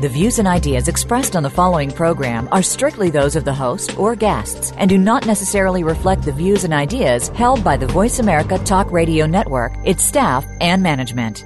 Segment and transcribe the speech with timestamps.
[0.00, 3.98] The views and ideas expressed on the following program are strictly those of the host
[3.98, 8.18] or guests and do not necessarily reflect the views and ideas held by the Voice
[8.18, 11.44] America Talk Radio Network, its staff, and management.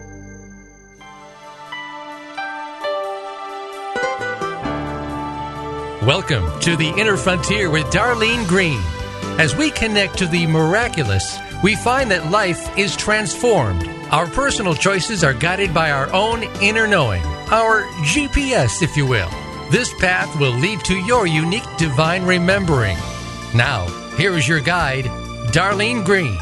[6.07, 8.81] Welcome to the Inner Frontier with Darlene Green.
[9.41, 13.89] As we connect to the miraculous, we find that life is transformed.
[14.13, 17.23] Our personal choices are guided by our own inner knowing,
[17.55, 19.31] our GPS, if you will.
[19.71, 22.97] This path will lead to your unique divine remembering.
[23.55, 23.87] Now,
[24.17, 25.05] here is your guide,
[25.53, 26.37] Darlene Green.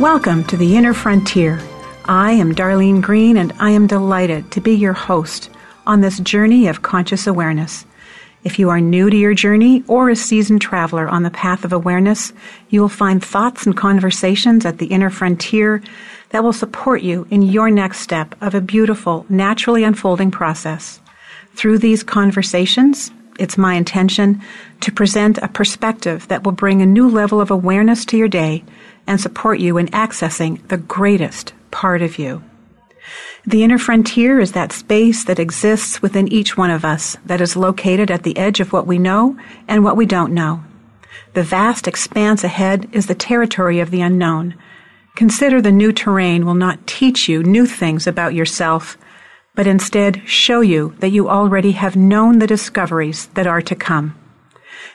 [0.00, 1.60] Welcome to the Inner Frontier.
[2.06, 5.50] I am Darlene Green, and I am delighted to be your host
[5.86, 7.84] on this journey of conscious awareness.
[8.44, 11.74] If you are new to your journey or a seasoned traveler on the path of
[11.74, 12.32] awareness,
[12.70, 15.82] you will find thoughts and conversations at the inner frontier
[16.30, 21.00] that will support you in your next step of a beautiful, naturally unfolding process.
[21.54, 24.42] Through these conversations, it's my intention
[24.80, 28.64] to present a perspective that will bring a new level of awareness to your day
[29.06, 32.42] and support you in accessing the greatest part of you.
[33.46, 37.56] The inner frontier is that space that exists within each one of us that is
[37.56, 40.64] located at the edge of what we know and what we don't know.
[41.34, 44.54] The vast expanse ahead is the territory of the unknown.
[45.16, 48.98] Consider the new terrain will not teach you new things about yourself,
[49.54, 54.14] but instead show you that you already have known the discoveries that are to come.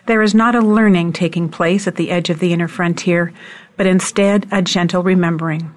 [0.05, 3.33] There is not a learning taking place at the edge of the inner frontier,
[3.78, 5.73] but instead a gentle remembering.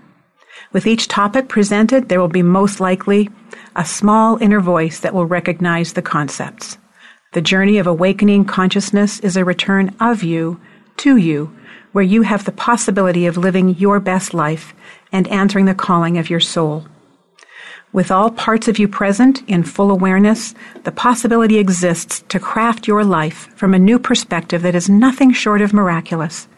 [0.73, 3.31] With each topic presented, there will be most likely
[3.75, 6.77] a small inner voice that will recognize the concepts.
[7.33, 10.61] The journey of awakening consciousness is a return of you
[10.98, 11.57] to you,
[11.94, 14.74] where you have the possibility of living your best life
[15.12, 16.84] and answering the calling of your soul.
[17.92, 23.05] With all parts of you present in full awareness, the possibility exists to craft your
[23.05, 26.48] life from a new perspective that is nothing short of miraculous.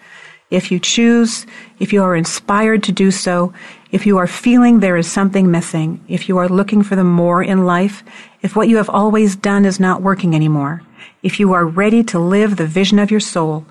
[0.50, 1.44] If you choose,
[1.78, 3.52] if you are inspired to do so,
[3.92, 7.42] if you are feeling there is something missing, if you are looking for the more
[7.42, 8.02] in life,
[8.40, 10.80] if what you have always done is not working anymore,
[11.22, 13.66] if you are ready to live the vision of your soul,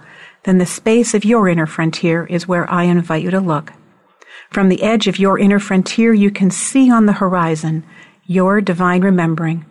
[0.45, 3.73] then the space of your inner frontier is where I invite you to look.
[4.51, 7.83] From the edge of your inner frontier, you can see on the horizon
[8.25, 9.66] your divine remembering,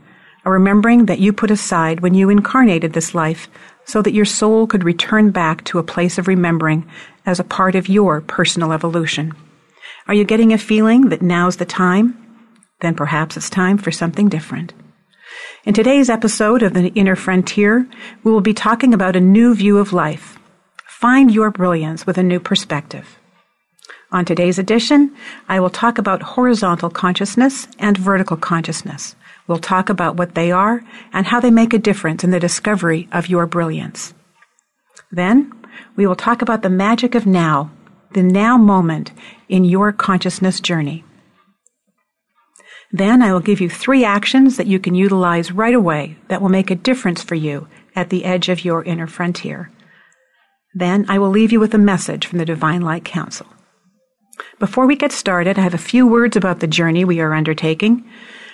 [0.45, 3.49] a remembering that you put aside when you incarnated this life
[3.85, 6.89] so that your soul could return back to a place of remembering
[7.25, 9.33] as a part of your personal evolution.
[10.09, 12.19] Are you getting a feeling that now's the time?
[12.81, 14.73] Then perhaps it's time for something different.
[15.65, 17.89] In today's episode of The Inner Frontier,
[18.23, 20.39] we will be talking about a new view of life.
[21.00, 23.19] Find your brilliance with a new perspective.
[24.12, 25.15] On today's edition,
[25.49, 29.16] I will talk about horizontal consciousness and vertical consciousness.
[29.49, 30.82] We'll talk about what they are
[31.12, 34.15] and how they make a difference in the discovery of your brilliance.
[35.10, 35.53] Then,
[35.97, 37.72] we will talk about the magic of now,
[38.12, 39.11] the now moment
[39.49, 41.05] in your consciousness journey.
[42.93, 46.49] Then I will give you three actions that you can utilize right away that will
[46.49, 47.66] make a difference for you
[47.97, 49.71] at the edge of your inner frontier.
[50.75, 53.47] Then I will leave you with a message from the Divine Light Council.
[54.59, 58.05] Before we get started, I have a few words about the journey we are undertaking.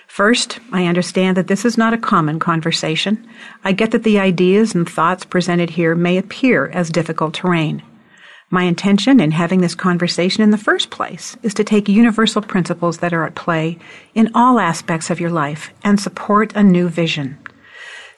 [0.07, 3.27] First, I understand that this is not a common conversation.
[3.65, 7.83] I get that the ideas and thoughts presented here may appear as difficult terrain.
[8.51, 12.99] My intention in having this conversation in the first place is to take universal principles
[12.99, 13.79] that are at play
[14.13, 17.39] in all aspects of your life and support a new vision.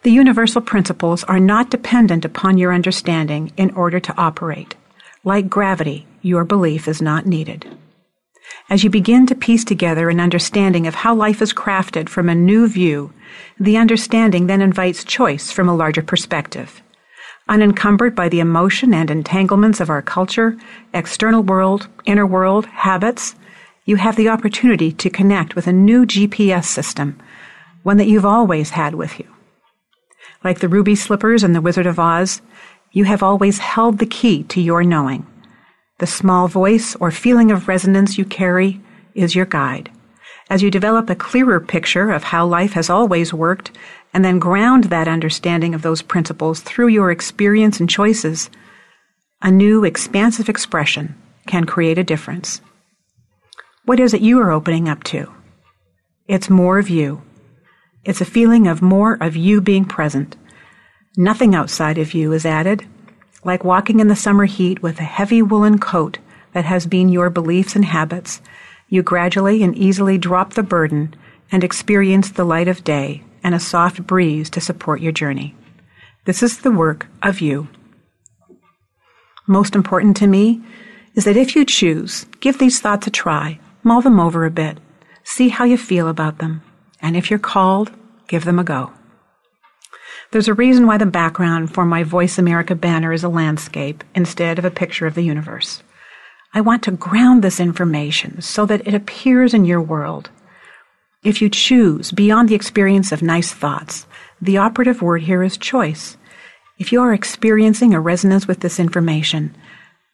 [0.02, 4.74] The universal principles are not dependent upon your understanding in order to operate.
[5.22, 7.78] Like gravity, your belief is not needed.
[8.68, 12.34] As you begin to piece together an understanding of how life is crafted from a
[12.34, 13.12] new view,
[13.60, 16.82] the understanding then invites choice from a larger perspective.
[17.48, 20.56] Unencumbered by the emotion and entanglements of our culture,
[20.92, 23.36] external world, inner world, habits,
[23.84, 27.20] you have the opportunity to connect with a new GPS system,
[27.84, 29.28] one that you've always had with you.
[30.44, 32.42] Like the ruby slippers in The Wizard of Oz,
[32.90, 35.26] you have always held the key to your knowing.
[35.98, 38.80] The small voice or feeling of resonance you carry
[39.14, 39.90] is your guide.
[40.50, 43.70] As you develop a clearer picture of how life has always worked,
[44.12, 48.50] and then ground that understanding of those principles through your experience and choices,
[49.40, 51.14] a new expansive expression
[51.46, 52.60] can create a difference.
[53.84, 55.32] What is it you are opening up to?
[56.28, 57.22] It's more of you.
[58.04, 60.36] It's a feeling of more of you being present.
[61.16, 62.84] Nothing outside of you is added,
[63.44, 66.18] like walking in the summer heat with a heavy woolen coat
[66.52, 68.40] that has been your beliefs and habits.
[68.88, 71.14] You gradually and easily drop the burden
[71.52, 75.54] and experience the light of day and a soft breeze to support your journey.
[76.24, 77.68] This is the work of you.
[79.46, 80.60] Most important to me
[81.14, 84.78] is that if you choose, give these thoughts a try, mull them over a bit,
[85.22, 86.62] see how you feel about them,
[87.02, 87.90] and if you're called,
[88.28, 88.92] give them a go.
[90.30, 94.58] There's a reason why the background for my Voice America banner is a landscape instead
[94.58, 95.82] of a picture of the universe.
[96.54, 100.30] I want to ground this information so that it appears in your world.
[101.22, 104.06] If you choose beyond the experience of nice thoughts,
[104.40, 106.16] the operative word here is choice.
[106.78, 109.54] If you are experiencing a resonance with this information,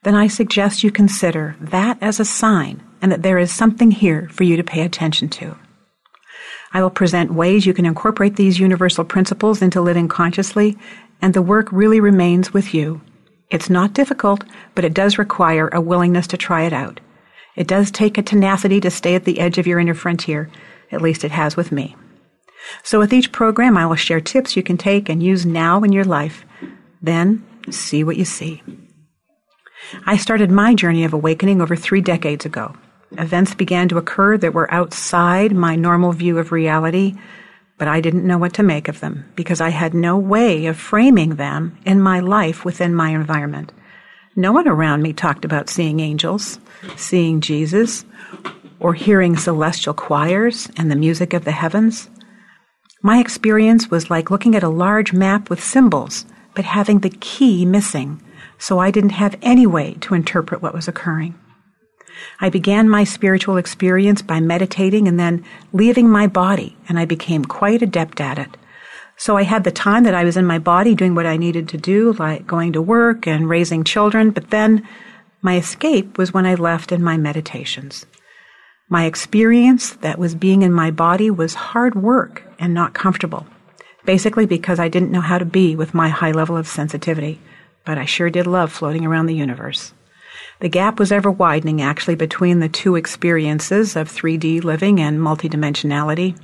[0.03, 4.29] then I suggest you consider that as a sign and that there is something here
[4.33, 5.57] for you to pay attention to.
[6.79, 10.79] I will present ways you can incorporate these universal principles into living consciously,
[11.21, 13.01] and the work really remains with you.
[13.51, 14.45] It's not difficult,
[14.77, 17.01] but it does require a willingness to try it out.
[17.57, 20.51] It does take a tenacity to stay at the edge of your inner frontier,
[20.93, 21.97] at least it has with me.
[22.85, 25.91] So with each program, I will share tips you can take and use now in
[25.91, 26.45] your life.
[27.03, 28.63] Then, see what you see.
[30.07, 32.77] I started my journey of awakening over three decades ago.
[33.13, 37.15] Events began to occur that were outside my normal view of reality,
[37.79, 40.77] but I didn't know what to make of them because I had no way of
[40.77, 43.73] framing them in my life within my environment.
[44.37, 46.61] No one around me talked about seeing angels,
[46.97, 48.05] seeing Jesus,
[48.79, 52.11] or hearing celestial choirs and the music of the heavens.
[53.03, 57.65] My experience was like looking at a large map with symbols, but having the key
[57.65, 58.21] missing,
[58.59, 61.39] so I didn't have any way to interpret what was occurring.
[62.41, 67.45] I began my spiritual experience by meditating and then leaving my body, and I became
[67.45, 68.57] quite adept at it.
[69.17, 71.69] So I had the time that I was in my body doing what I needed
[71.71, 74.87] to do, like going to work and raising children, but then
[75.43, 78.07] my escape was when I left in my meditations.
[78.89, 83.47] My experience that was being in my body was hard work and not comfortable,
[84.05, 87.41] basically because I didn't know how to be with my high level of sensitivity,
[87.85, 89.93] but I sure did love floating around the universe.
[90.61, 96.37] The gap was ever widening, actually, between the two experiences of 3D living and multidimensionality.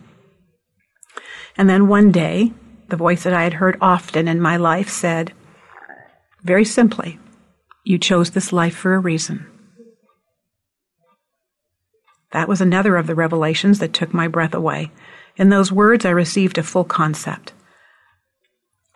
[1.57, 2.53] And then one day,
[2.89, 5.33] the voice that I had heard often in my life said,
[6.43, 7.19] very simply,
[7.85, 9.47] you chose this life for a reason.
[12.33, 14.91] That was another of the revelations that took my breath away.
[15.37, 17.53] In those words, I received a full concept.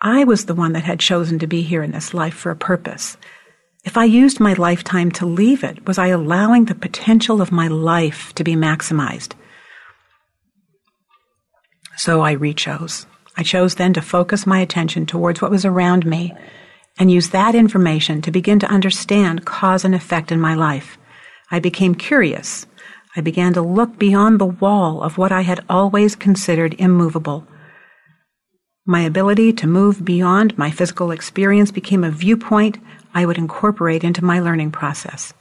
[0.01, 2.55] I was the one that had chosen to be here in this life for a
[2.55, 3.17] purpose,
[3.85, 7.67] if I used my lifetime to leave it, was I allowing the potential of my
[7.67, 9.33] life to be maximized?
[11.95, 13.05] So I rechose.
[13.37, 16.33] I chose then to focus my attention towards what was around me
[16.97, 20.97] and use that information to begin to understand cause and effect in my life.
[21.49, 22.67] I became curious.
[23.15, 27.47] I began to look beyond the wall of what I had always considered immovable.
[28.85, 32.77] My ability to move beyond my physical experience became a viewpoint
[33.13, 35.33] I would incorporate into my learning process.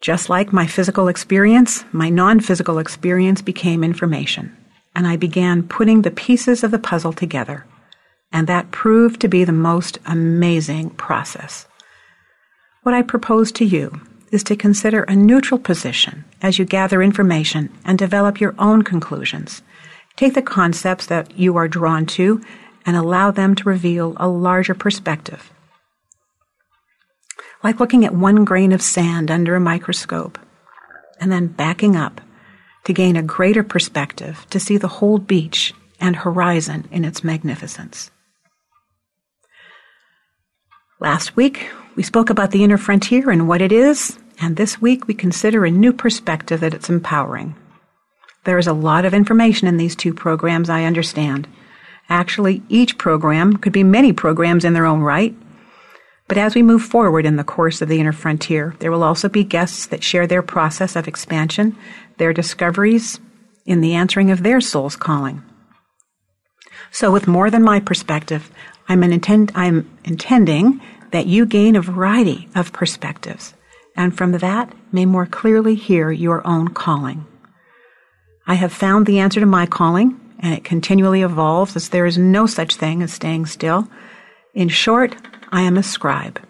[0.00, 4.56] Just like my physical experience, my non physical experience became information,
[4.94, 7.66] and I began putting the pieces of the puzzle together.
[8.32, 11.66] And that proved to be the most amazing process.
[12.82, 14.00] What I propose to you
[14.32, 19.62] is to consider a neutral position as you gather information and develop your own conclusions.
[20.16, 22.40] Take the concepts that you are drawn to
[22.86, 25.50] and allow them to reveal a larger perspective
[27.62, 30.38] like looking at one grain of sand under a microscope
[31.20, 32.20] and then backing up
[32.84, 38.10] to gain a greater perspective to see the whole beach and horizon in its magnificence.
[40.98, 45.06] Last week, we spoke about the inner frontier and what it is, and this week
[45.06, 47.54] we consider a new perspective that it's empowering.
[48.44, 51.46] There is a lot of information in these two programs, I understand.
[52.08, 55.34] Actually, each program could be many programs in their own right,
[56.30, 59.28] but as we move forward in the course of the inner frontier, there will also
[59.28, 61.76] be guests that share their process of expansion,
[62.18, 63.18] their discoveries
[63.66, 65.42] in the answering of their soul's calling.
[66.92, 68.48] So, with more than my perspective,
[68.88, 73.54] I'm, intend, I'm intending that you gain a variety of perspectives,
[73.96, 77.26] and from that may more clearly hear your own calling.
[78.46, 82.16] I have found the answer to my calling, and it continually evolves as there is
[82.16, 83.88] no such thing as staying still.
[84.54, 85.16] In short,
[85.52, 86.40] I am a scribe.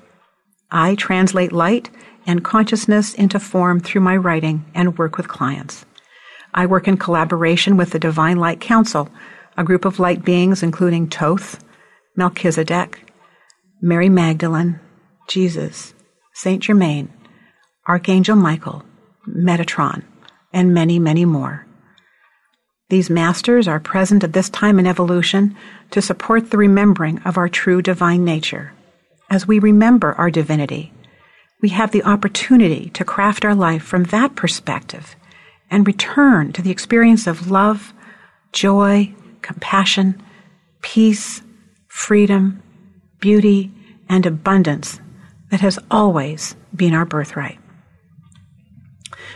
[0.70, 1.90] I translate light
[2.26, 5.84] and consciousness into form through my writing and work with clients.
[6.52, 9.08] I work in collaboration with the Divine Light Council,
[9.56, 11.64] a group of light beings including Thoth,
[12.16, 13.10] Melchizedek,
[13.80, 14.80] Mary Magdalene,
[15.28, 15.94] Jesus,
[16.34, 17.08] Saint Germain,
[17.88, 18.84] Archangel Michael,
[19.26, 20.02] Metatron,
[20.52, 21.66] and many, many more.
[22.90, 25.56] These masters are present at this time in evolution
[25.92, 28.72] to support the remembering of our true divine nature.
[29.30, 30.92] As we remember our divinity,
[31.62, 35.14] we have the opportunity to craft our life from that perspective
[35.70, 37.94] and return to the experience of love,
[38.52, 40.20] joy, compassion,
[40.82, 41.42] peace,
[41.86, 42.60] freedom,
[43.20, 43.70] beauty,
[44.08, 44.98] and abundance
[45.50, 47.58] that has always been our birthright.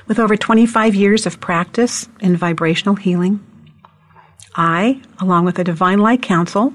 [0.08, 3.44] With over 25 years of practice in vibrational healing,
[4.56, 6.74] I, along with the Divine Light Council,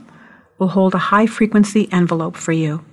[0.58, 2.86] will hold a high frequency envelope for you.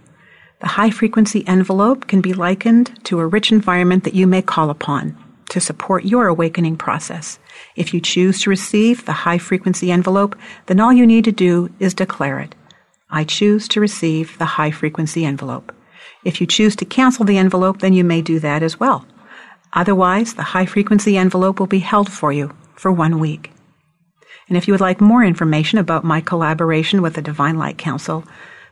[0.60, 4.70] The high frequency envelope can be likened to a rich environment that you may call
[4.70, 5.14] upon
[5.50, 7.38] to support your awakening process.
[7.76, 10.34] If you choose to receive the high frequency envelope,
[10.64, 12.54] then all you need to do is declare it.
[13.10, 15.74] I choose to receive the high frequency envelope.
[16.24, 19.06] If you choose to cancel the envelope, then you may do that as well.
[19.74, 23.52] Otherwise, the high frequency envelope will be held for you for one week.
[24.48, 28.24] And if you would like more information about my collaboration with the Divine Light Council,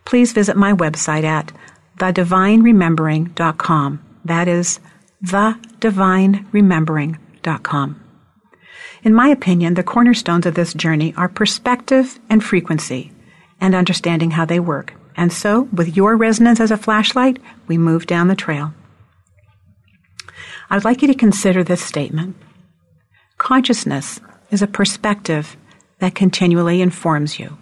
[0.05, 1.53] please visit my website at
[1.99, 4.05] thedivineremembering.com.
[4.25, 4.81] That is
[5.25, 8.01] thedivineremembering.com.
[9.03, 13.13] In my opinion, the cornerstones of this journey are perspective and frequency
[13.61, 14.95] and understanding how they work.
[15.17, 18.73] And so, with your resonance as a flashlight, we move down the trail.
[20.71, 22.37] I'd like you to consider this statement.
[23.39, 24.21] Consciousness
[24.51, 25.57] is a perspective
[25.99, 27.59] that continually informs you.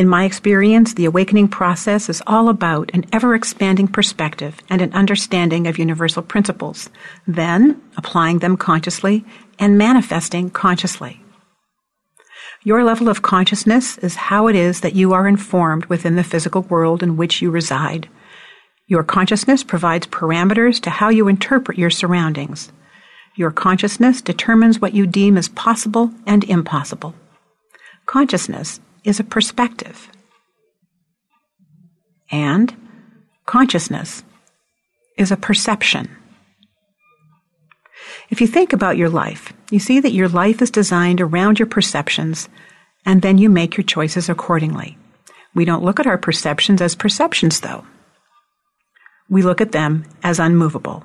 [0.00, 4.94] In my experience, the awakening process is all about an ever expanding perspective and an
[4.94, 6.88] understanding of universal principles,
[7.26, 9.26] then applying them consciously
[9.58, 11.22] and manifesting consciously.
[12.62, 16.62] Your level of consciousness is how it is that you are informed within the physical
[16.62, 18.08] world in which you reside.
[18.86, 22.72] Your consciousness provides parameters to how you interpret your surroundings.
[23.36, 27.14] Your consciousness determines what you deem as possible and impossible.
[28.06, 30.08] Consciousness is a perspective.
[32.30, 32.74] And
[33.46, 34.22] consciousness
[35.16, 36.08] is a perception.
[38.30, 41.66] If you think about your life, you see that your life is designed around your
[41.66, 42.48] perceptions,
[43.04, 44.96] and then you make your choices accordingly.
[45.54, 47.84] We don't look at our perceptions as perceptions, though
[49.30, 51.04] we look at them as unmovable.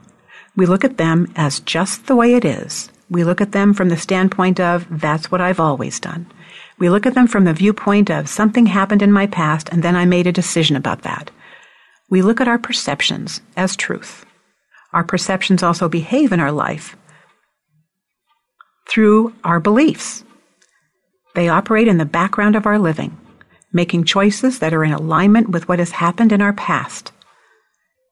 [0.57, 2.89] We look at them as just the way it is.
[3.09, 6.25] We look at them from the standpoint of, that's what I've always done.
[6.77, 9.95] We look at them from the viewpoint of, something happened in my past and then
[9.95, 11.31] I made a decision about that.
[12.09, 14.25] We look at our perceptions as truth.
[14.93, 16.95] Our perceptions also behave in our life
[18.87, 20.23] through our beliefs.
[21.33, 23.17] They operate in the background of our living,
[23.73, 27.11] making choices that are in alignment with what has happened in our past.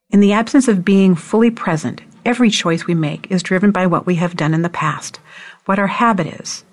[0.09, 4.05] In the absence of being fully present, every choice we make is driven by what
[4.05, 5.19] we have done in the past,
[5.65, 6.63] what our habit is.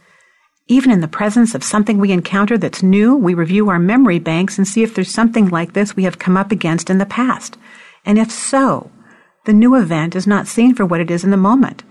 [0.70, 4.56] Even in the presence of something we encounter that's new, we review our memory banks
[4.56, 7.58] and see if there's something like this we have come up against in the past.
[8.06, 8.88] And if so,
[9.46, 11.82] the new event is not seen for what it is in the moment.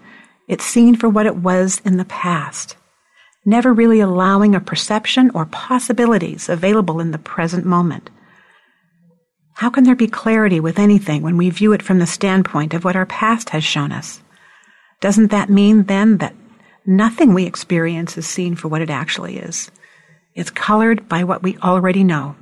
[0.48, 2.78] It's seen for what it was in the past,
[3.44, 8.10] never really allowing a perception or possibilities available in the present moment.
[9.56, 12.86] How can there be clarity with anything when we view it from the standpoint of
[12.86, 14.22] what our past has shown us?
[15.02, 16.34] Doesn't that mean then that
[16.86, 19.72] nothing we experience is seen for what it actually is?
[20.36, 22.36] It's colored by what we already know.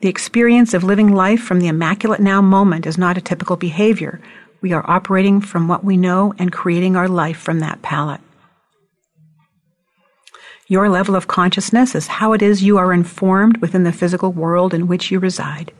[0.00, 4.20] The experience of living life from the immaculate now moment is not a typical behavior.
[4.60, 8.20] We are operating from what we know and creating our life from that palette.
[10.68, 14.74] Your level of consciousness is how it is you are informed within the physical world
[14.74, 15.72] in which you reside.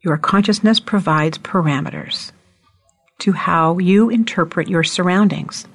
[0.00, 2.32] Your consciousness provides parameters
[3.20, 5.66] to how you interpret your surroundings.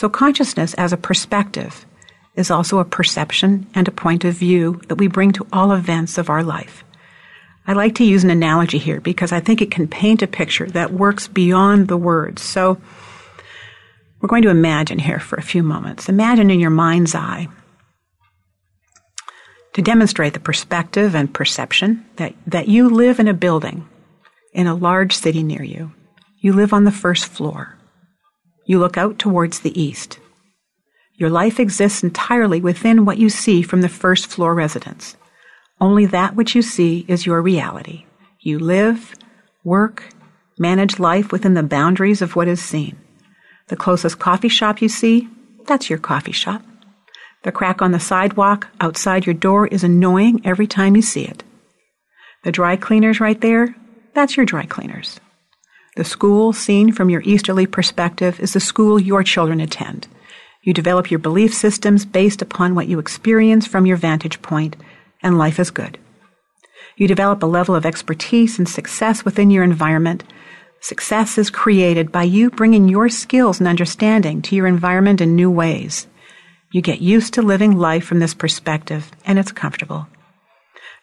[0.00, 1.84] So, consciousness as a perspective
[2.34, 6.16] is also a perception and a point of view that we bring to all events
[6.16, 6.84] of our life.
[7.66, 10.64] I like to use an analogy here because I think it can paint a picture
[10.70, 12.40] that works beyond the words.
[12.40, 12.80] So,
[14.22, 16.08] we're going to imagine here for a few moments.
[16.08, 17.48] Imagine in your mind's eye
[19.74, 23.86] to demonstrate the perspective and perception that, that you live in a building
[24.54, 25.92] in a large city near you.
[26.38, 27.76] You live on the first floor.
[28.70, 30.20] You look out towards the east.
[31.14, 35.16] Your life exists entirely within what you see from the first floor residence.
[35.80, 38.04] Only that which you see is your reality.
[38.38, 39.16] You live,
[39.64, 40.14] work,
[40.60, 42.94] Manage life within the boundaries of what is seen.
[43.68, 45.26] The closest coffee shop you see,
[45.66, 46.62] that's your coffee shop.
[47.44, 51.42] The crack on the sidewalk outside your door is annoying every time you see it.
[52.44, 53.74] The dry cleaners right there,
[54.12, 55.18] that's your dry cleaners.
[56.00, 60.08] The school seen from your easterly perspective is the school your children attend.
[60.62, 64.76] You develop your belief systems based upon what you experience from your vantage point,
[65.22, 65.98] and life is good.
[66.96, 70.24] You develop a level of expertise and success within your environment.
[70.80, 75.50] Success is created by you bringing your skills and understanding to your environment in new
[75.50, 76.06] ways.
[76.72, 80.08] You get used to living life from this perspective, and it's comfortable.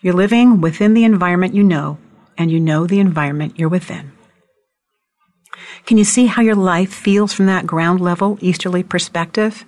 [0.01, 1.99] You're living within the environment you know,
[2.35, 4.16] and you know the environment you're within.
[5.87, 9.63] Can you see how your life feels from that ground level, easterly perspective?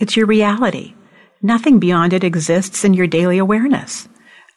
[0.00, 0.94] It's your reality.
[1.42, 4.08] Nothing beyond it exists in your daily awareness.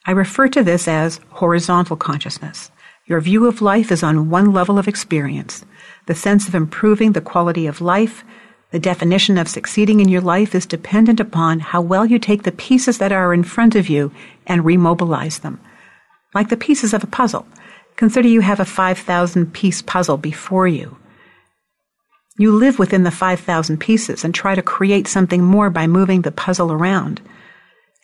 [0.06, 2.72] I refer to this as horizontal consciousness.
[3.08, 5.66] Your view of life is on one level of experience.
[6.06, 8.24] The sense of improving the quality of life,
[8.72, 12.54] the definition of succeeding in your life is dependent upon how well you take the
[12.54, 14.14] pieces that are in front of you
[14.48, 15.60] and remobilize them.
[16.34, 17.46] Like the pieces of a puzzle.
[18.00, 20.98] Consider you have a 5,000 piece puzzle before you.
[22.38, 26.32] You live within the 5,000 pieces and try to create something more by moving the
[26.32, 27.20] puzzle around.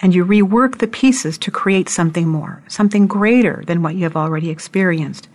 [0.02, 4.18] And you rework the pieces to create something more, something greater than what you have
[4.18, 5.30] already experienced.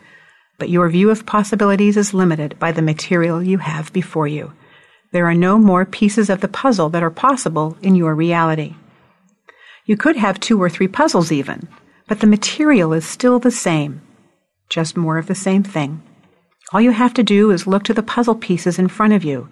[0.59, 4.53] But your view of possibilities is limited by the material you have before you.
[5.11, 8.75] There are no more pieces of the puzzle that are possible in your reality.
[9.87, 11.67] You could have two or three puzzles even,
[12.07, 14.03] but the material is still the same
[14.71, 16.03] just more of the same thing.
[16.73, 19.49] All you have to do is look to the puzzle pieces in front of you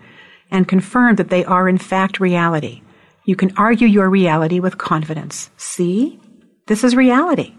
[0.51, 2.81] and confirm that they are in fact reality.
[3.27, 5.51] You can argue your reality with confidence.
[5.57, 6.19] See?
[6.67, 7.55] This is reality.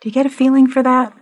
[0.00, 1.12] Do you get a feeling for that?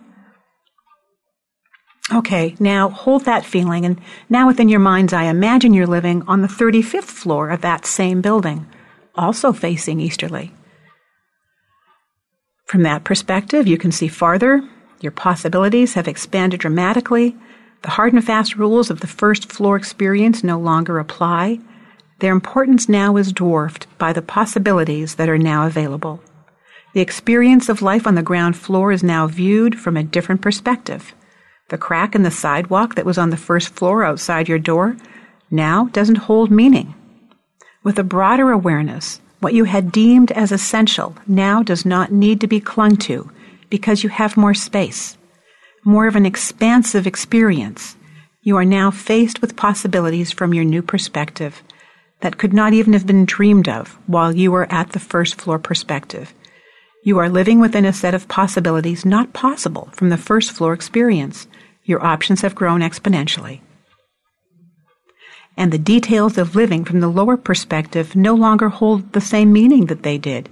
[2.14, 6.40] Okay, now hold that feeling and now within your mind's eye, imagine you're living on
[6.40, 8.66] the 35th floor of that same building,
[9.16, 10.52] also facing easterly.
[12.66, 14.68] From that perspective, you can see farther
[15.00, 17.36] your possibilities have expanded dramatically.
[17.82, 21.60] The hard and fast rules of the first floor experience no longer apply.
[22.20, 26.22] Their importance now is dwarfed by the possibilities that are now available.
[26.94, 31.14] The experience of life on the ground floor is now viewed from a different perspective.
[31.68, 34.96] The crack in the sidewalk that was on the first floor outside your door
[35.50, 36.94] now doesn't hold meaning.
[37.82, 42.46] With a broader awareness, what you had deemed as essential now does not need to
[42.46, 43.30] be clung to
[43.70, 45.16] because you have more space,
[45.84, 47.96] more of an expansive experience.
[48.42, 51.62] You are now faced with possibilities from your new perspective
[52.20, 55.58] that could not even have been dreamed of while you were at the first floor
[55.58, 56.32] perspective.
[57.04, 61.46] You are living within a set of possibilities not possible from the first floor experience.
[61.84, 63.60] Your options have grown exponentially.
[65.56, 69.86] And the details of living from the lower perspective no longer hold the same meaning
[69.86, 70.48] that they did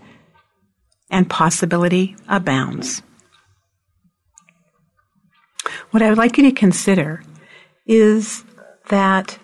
[1.14, 3.00] and possibility abounds.
[5.92, 7.22] What I would like you to consider
[7.87, 8.44] is
[8.88, 9.38] that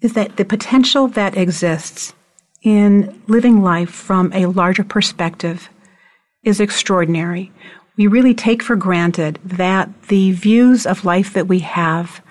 [0.00, 2.14] is that the potential that exists
[2.62, 5.68] in living life from a larger perspective
[6.44, 7.50] is extraordinary.
[7.96, 12.22] We really take for granted that the views of life that we have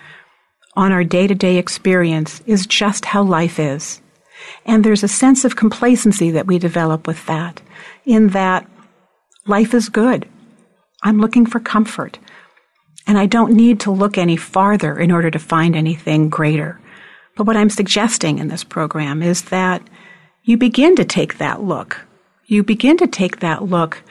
[0.77, 3.99] on our day to day experience is just how life is.
[4.65, 7.61] And there's a sense of complacency that we develop with that,
[8.05, 8.69] in that
[9.47, 10.27] life is good.
[11.03, 12.17] I'm looking for comfort.
[13.07, 16.79] And I don't need to look any farther in order to find anything greater.
[17.35, 19.81] But what I'm suggesting in this program is that
[20.43, 22.05] you begin to take that look.
[22.45, 24.01] You begin to take that look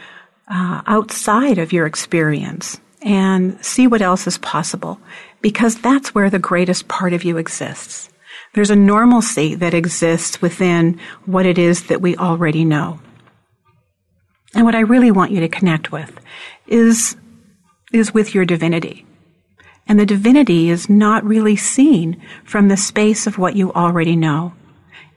[0.48, 4.98] uh, outside of your experience and see what else is possible
[5.40, 8.08] because that's where the greatest part of you exists.
[8.54, 13.00] There's a normalcy that exists within what it is that we already know.
[14.54, 16.18] And what I really want you to connect with
[16.68, 17.16] is,
[17.92, 19.04] is with your divinity.
[19.88, 24.54] And the divinity is not really seen from the space of what you already know.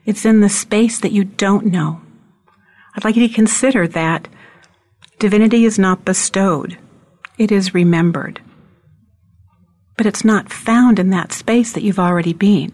[0.05, 2.01] It's in the space that you don't know.
[2.95, 4.27] I'd like you to consider that
[5.19, 6.79] divinity is not bestowed.
[7.37, 8.41] It is remembered.
[9.95, 12.73] But it's not found in that space that you've already been.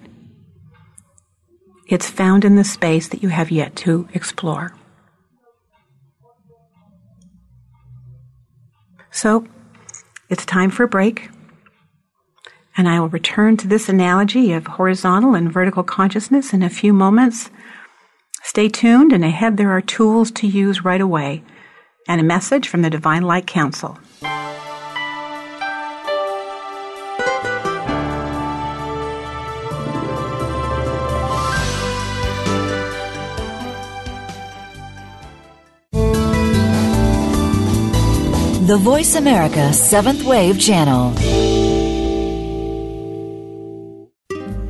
[1.93, 4.73] It's found in the space that you have yet to explore.
[9.11, 9.45] So,
[10.27, 11.29] it's time for a break.
[12.75, 16.93] And I will return to this analogy of horizontal and vertical consciousness in a few
[16.93, 17.51] moments.
[18.41, 21.43] Stay tuned, and ahead there are tools to use right away
[22.07, 23.99] and a message from the Divine Light Council.
[38.73, 41.11] The Voice America Seventh Wave Channel.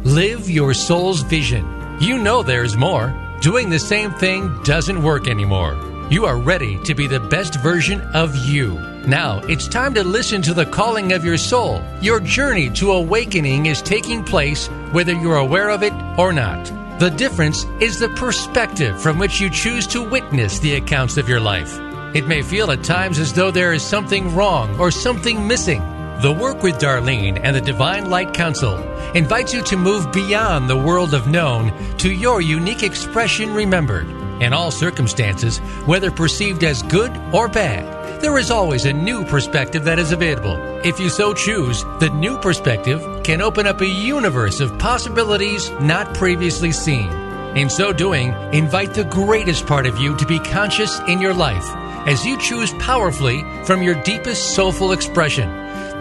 [0.04, 1.66] Live your soul's vision.
[2.02, 3.16] You know there's more.
[3.40, 5.78] Doing the same thing doesn't work anymore.
[6.10, 8.74] You are ready to be the best version of you.
[9.08, 11.82] Now it's time to listen to the calling of your soul.
[12.02, 16.66] Your journey to awakening is taking place whether you're aware of it or not.
[17.00, 21.40] The difference is the perspective from which you choose to witness the accounts of your
[21.40, 21.80] life.
[22.14, 25.82] It may feel at times as though there is something wrong or something missing.
[26.22, 28.78] The work with Darlene and the Divine Light Council
[29.16, 34.08] invites you to move beyond the world of known to your unique expression remembered.
[34.44, 39.84] In all circumstances, whether perceived as good or bad, there is always a new perspective
[39.86, 40.56] that is available.
[40.86, 46.14] If you so choose, the new perspective can open up a universe of possibilities not
[46.14, 47.10] previously seen.
[47.58, 51.68] In so doing, invite the greatest part of you to be conscious in your life
[52.06, 55.50] as you choose powerfully from your deepest soulful expression.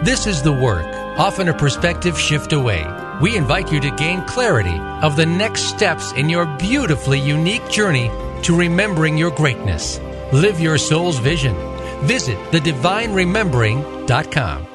[0.03, 0.85] This is the work,
[1.17, 2.85] often a perspective shift away.
[3.21, 8.11] We invite you to gain clarity of the next steps in your beautifully unique journey
[8.43, 9.99] to remembering your greatness.
[10.33, 11.55] Live your soul's vision.
[12.01, 14.67] Visit thedivineremembering.com.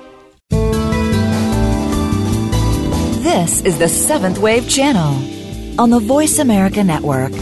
[3.22, 7.32] This is the Seventh Wave Channel on the Voice America Network.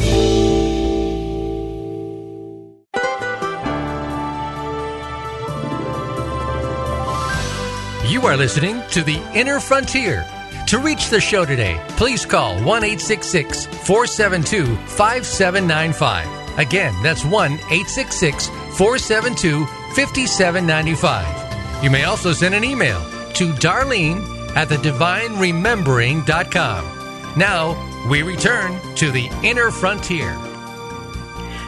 [8.16, 10.24] You are listening to The Inner Frontier.
[10.68, 16.58] To reach the show today, please call 1 866 472 5795.
[16.58, 21.84] Again, that's 1 866 472 5795.
[21.84, 22.98] You may also send an email
[23.34, 24.24] to Darlene
[24.56, 27.34] at thedivineremembering.com.
[27.36, 30.34] Now, we return to The Inner Frontier.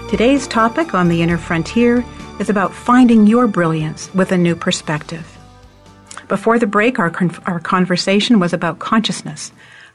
[0.08, 2.02] Today's topic on the Inner Frontier
[2.40, 5.37] is about finding your brilliance with a new perspective.
[6.28, 9.50] Before the break, our, con- our conversation was about consciousness,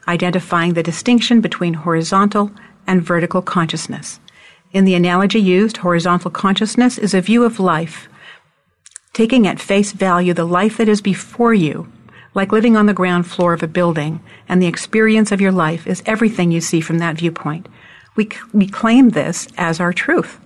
[0.08, 2.50] identifying the distinction between horizontal
[2.88, 4.18] and vertical consciousness.
[4.72, 8.08] In the analogy used, horizontal consciousness is a view of life,
[9.12, 11.86] taking at face value the life that is before you,
[12.34, 15.86] like living on the ground floor of a building, and the experience of your life
[15.86, 17.68] is everything you see from that viewpoint.
[18.16, 20.40] We, we claim this as our truth.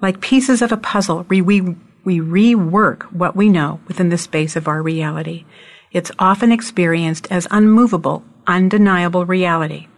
[0.00, 1.74] Like pieces of a puzzle, we, we
[2.06, 5.44] we rework what we know within the space of our reality.
[5.90, 9.88] It's often experienced as unmovable, undeniable reality.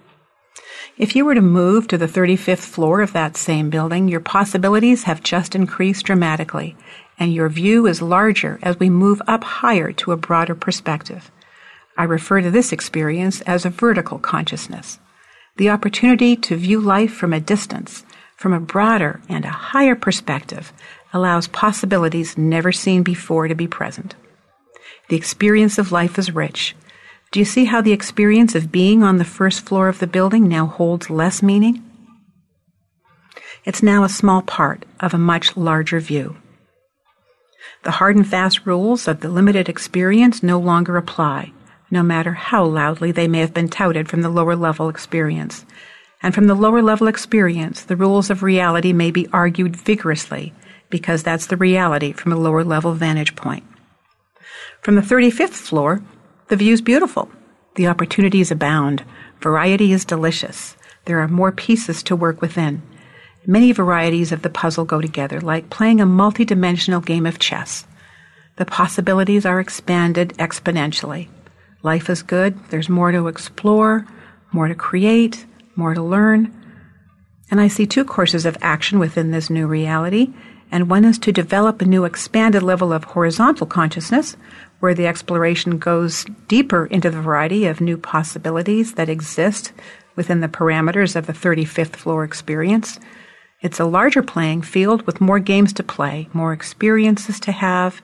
[0.97, 5.03] If you were to move to the 35th floor of that same building, your possibilities
[5.03, 6.77] have just increased dramatically,
[7.19, 11.31] and your view is larger as we move up higher to a broader perspective.
[11.99, 14.99] I refer to this experience as a vertical consciousness.
[15.59, 18.03] The opportunity to view life from a distance,
[18.39, 20.73] from a broader and a higher perspective,
[21.13, 24.15] allows possibilities never seen before to be present.
[25.09, 26.77] The experience of life is rich.
[27.31, 30.49] Do you see how the experience of being on the first floor of the building
[30.49, 31.83] now holds less meaning?
[33.65, 36.37] It's now a small part of a much larger view.
[37.85, 41.53] The hard and fast rules of the limited experience no longer apply,
[41.91, 45.65] no matter how loudly they may have been touted from the lower level experience.
[46.23, 50.53] And from the lower level experience, the rules of reality may be argued vigorously
[50.91, 53.65] because that's the reality from a lower level vantage point.
[54.81, 56.03] From the 35th floor,
[56.49, 57.31] the view is beautiful.
[57.75, 59.05] The opportunities abound.
[59.41, 60.77] Variety is delicious.
[61.05, 62.83] There are more pieces to work within.
[63.47, 67.87] Many varieties of the puzzle go together, like playing a multi-dimensional game of chess.
[68.57, 71.29] The possibilities are expanded exponentially.
[71.83, 72.59] Life is good.
[72.71, 74.07] There's more to explore,
[74.53, 75.47] more to create,
[75.77, 76.53] more to learn.
[77.51, 80.35] And I see two courses of action within this new reality
[80.71, 84.37] and one is to develop a new expanded level of horizontal consciousness
[84.81, 89.73] where the exploration goes deeper into the variety of new possibilities that exist
[90.15, 92.99] within the parameters of the 35th floor experience.
[93.61, 98.01] It's a larger playing field with more games to play, more experiences to have,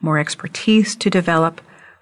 [0.00, 1.60] more expertise to develop,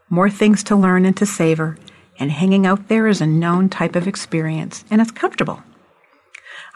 [0.09, 1.77] more things to learn and to savor,
[2.19, 5.63] and hanging out there is a known type of experience, and it's comfortable.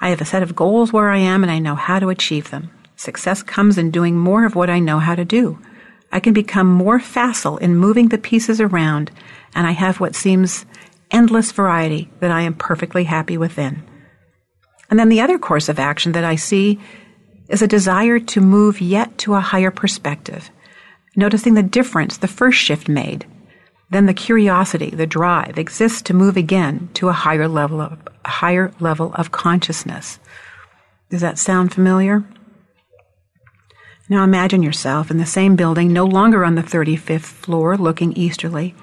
[0.00, 2.50] I have a set of goals where I am and I know how to achieve
[2.50, 2.70] them.
[2.98, 5.56] Success comes in doing more of what I know how to do.
[6.10, 9.12] I can become more facile in moving the pieces around,
[9.54, 10.66] and I have what seems
[11.12, 13.84] endless variety that I am perfectly happy within.
[14.90, 16.80] And then the other course of action that I see
[17.48, 20.50] is a desire to move yet to a higher perspective,
[21.14, 23.26] noticing the difference the first shift made.
[23.90, 28.72] Then the curiosity, the drive exists to move again to a higher level of higher
[28.80, 30.18] level of consciousness.
[31.10, 32.24] Does that sound familiar?
[34.10, 38.74] Now imagine yourself in the same building, no longer on the 35th floor looking easterly.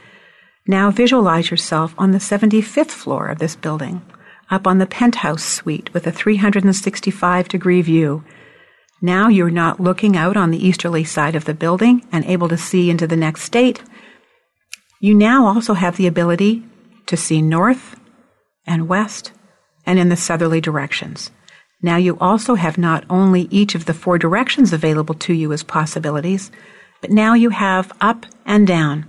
[0.68, 4.04] Now visualize yourself on the 75th floor of this building,
[4.52, 8.24] up on the penthouse suite with a 365 degree view.
[9.02, 12.58] Now you're not looking out on the easterly side of the building and able to
[12.58, 13.82] see into the next state.
[15.00, 16.64] You now also have the ability
[17.08, 18.00] to see north
[18.66, 19.32] and west
[19.86, 21.32] and in the southerly directions.
[21.86, 25.62] Now you also have not only each of the four directions available to you as
[25.62, 26.50] possibilities,
[27.00, 29.06] but now you have up and down.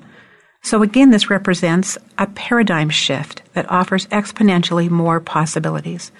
[0.63, 6.13] So again, this represents a paradigm shift that offers exponentially more possibilities.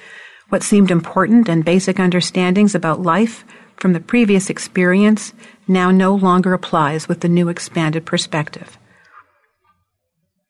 [0.49, 3.45] What seemed important and basic understandings about life
[3.77, 5.35] from the previous experience
[5.69, 8.79] now no longer applies with the new expanded perspective.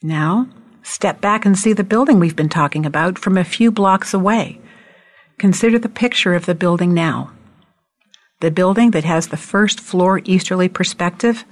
[0.05, 0.47] Now,
[0.85, 4.61] step back and see the building we've been talking about from a few blocks away.
[5.39, 7.33] Consider the picture of the building now.
[8.41, 11.45] The building that has the first floor easterly perspective,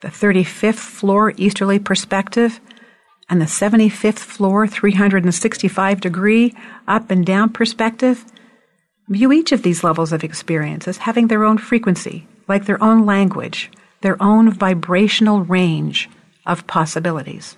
[0.00, 2.60] the 35th floor easterly perspective,
[3.28, 6.54] and the 75th floor 365 degree
[6.88, 8.24] up and down perspective.
[9.08, 13.06] View each of these levels of experience as having their own frequency, like their own
[13.06, 16.10] language, their own vibrational range
[16.46, 17.56] of possibilities.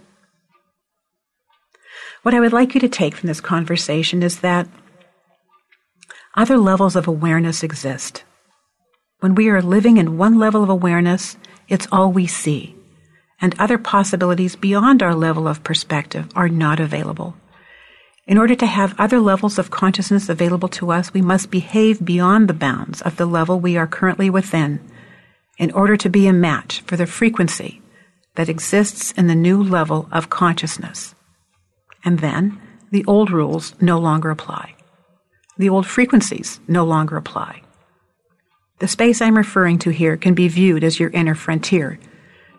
[2.23, 4.69] What I would like you to take from this conversation is that
[6.35, 8.25] other levels of awareness exist.
[9.21, 11.37] When we are living in one level of awareness,
[11.68, 12.75] it's all we see,
[13.40, 17.37] and other possibilities beyond our level of perspective are not available.
[18.27, 22.49] In order to have other levels of consciousness available to us, we must behave beyond
[22.49, 24.81] the bounds of the level we are currently within
[25.59, 27.83] in order to be a match for the frequency
[28.37, 31.14] that exists in the new level of consciousness.
[32.05, 32.59] And then
[32.90, 34.77] the old rules no longer apply
[35.59, 37.62] the old frequencies no longer apply.
[38.79, 41.99] The space I'm referring to here can be viewed as your inner frontier.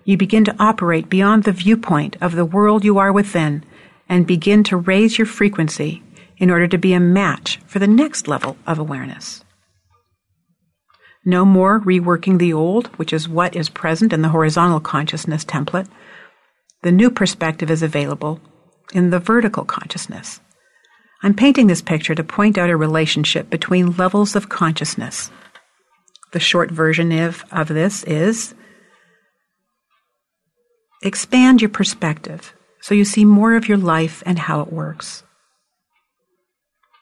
[0.06, 3.64] You begin to operate beyond the viewpoint of the world you are within
[4.08, 6.04] and begin to raise your frequency
[6.38, 9.44] in order to be a match for the next level of awareness.
[11.26, 15.88] No more reworking the old, which is what is present in the horizontal consciousness template.
[16.82, 18.42] The new perspective is available
[18.94, 20.42] in the vertical consciousness.
[21.24, 25.32] I'm painting this picture to point out a relationship between levels of consciousness.
[26.34, 28.54] The short version of, of this is
[31.02, 35.24] expand your perspective so you see more of your life and how it works.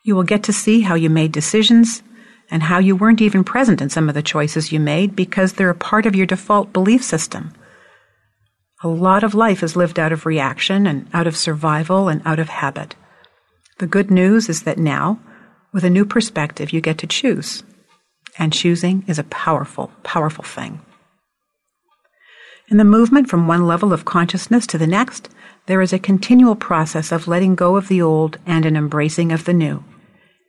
[0.06, 2.04] You will get to see how you made decisions
[2.52, 5.72] and how you weren't even present in some of the choices you made because they're
[5.72, 7.54] a part of your default belief system.
[8.84, 12.38] A lot of life is lived out of reaction and out of survival and out
[12.38, 12.96] of habit.
[13.82, 15.20] The good news is that now,
[15.74, 17.64] with a new perspective, you get to choose.
[18.38, 20.82] And choosing is a powerful, powerful thing.
[22.70, 25.30] In the movement from one level of consciousness to the next,
[25.66, 29.46] there is a continual process of letting go of the old and an embracing of
[29.46, 29.84] the new.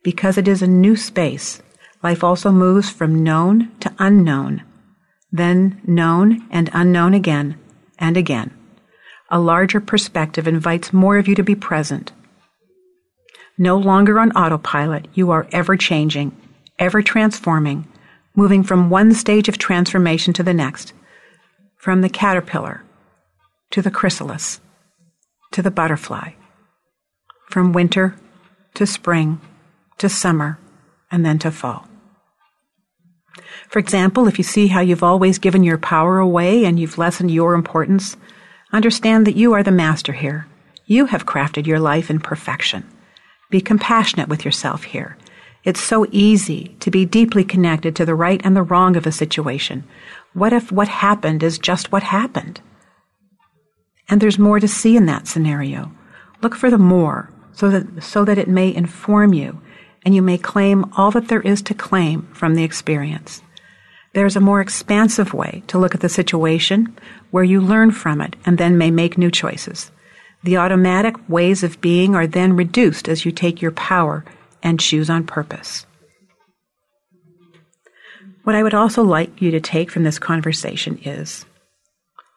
[0.04, 1.62] Because it is a new space,
[2.02, 4.62] life also moves from known to unknown,
[5.30, 7.58] then known and unknown again
[7.98, 8.50] and again.
[9.30, 12.12] A larger perspective invites more of you to be present,
[13.58, 16.36] no longer on autopilot, you are ever changing,
[16.78, 17.86] ever transforming,
[18.34, 20.92] moving from one stage of transformation to the next,
[21.76, 22.82] from the caterpillar
[23.70, 24.60] to the chrysalis
[25.52, 26.32] to the butterfly,
[27.50, 28.16] from winter
[28.74, 29.40] to spring
[29.98, 30.58] to summer
[31.10, 31.86] and then to fall.
[33.68, 37.30] For example, if you see how you've always given your power away and you've lessened
[37.30, 38.16] your importance,
[38.72, 40.46] understand that you are the master here.
[40.86, 42.84] You have crafted your life in perfection.
[43.52, 45.18] Be compassionate with yourself here.
[45.62, 49.12] It's so easy to be deeply connected to the right and the wrong of a
[49.12, 49.84] situation.
[50.32, 52.62] What if what happened is just what happened?
[54.08, 55.92] And there's more to see in that scenario.
[56.40, 59.60] Look for the more so that, so that it may inform you
[60.02, 63.42] and you may claim all that there is to claim from the experience.
[64.14, 66.96] There's a more expansive way to look at the situation
[67.30, 69.90] where you learn from it and then may make new choices.
[70.44, 74.24] The automatic ways of being are then reduced as you take your power
[74.62, 75.86] and choose on purpose.
[78.44, 81.46] What I would also like you to take from this conversation is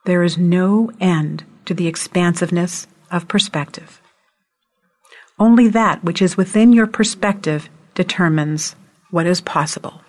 [0.06, 4.02] there is no end to the expansiveness of perspective.
[5.40, 8.76] Only that which is within your perspective determines
[9.10, 10.02] what is possible.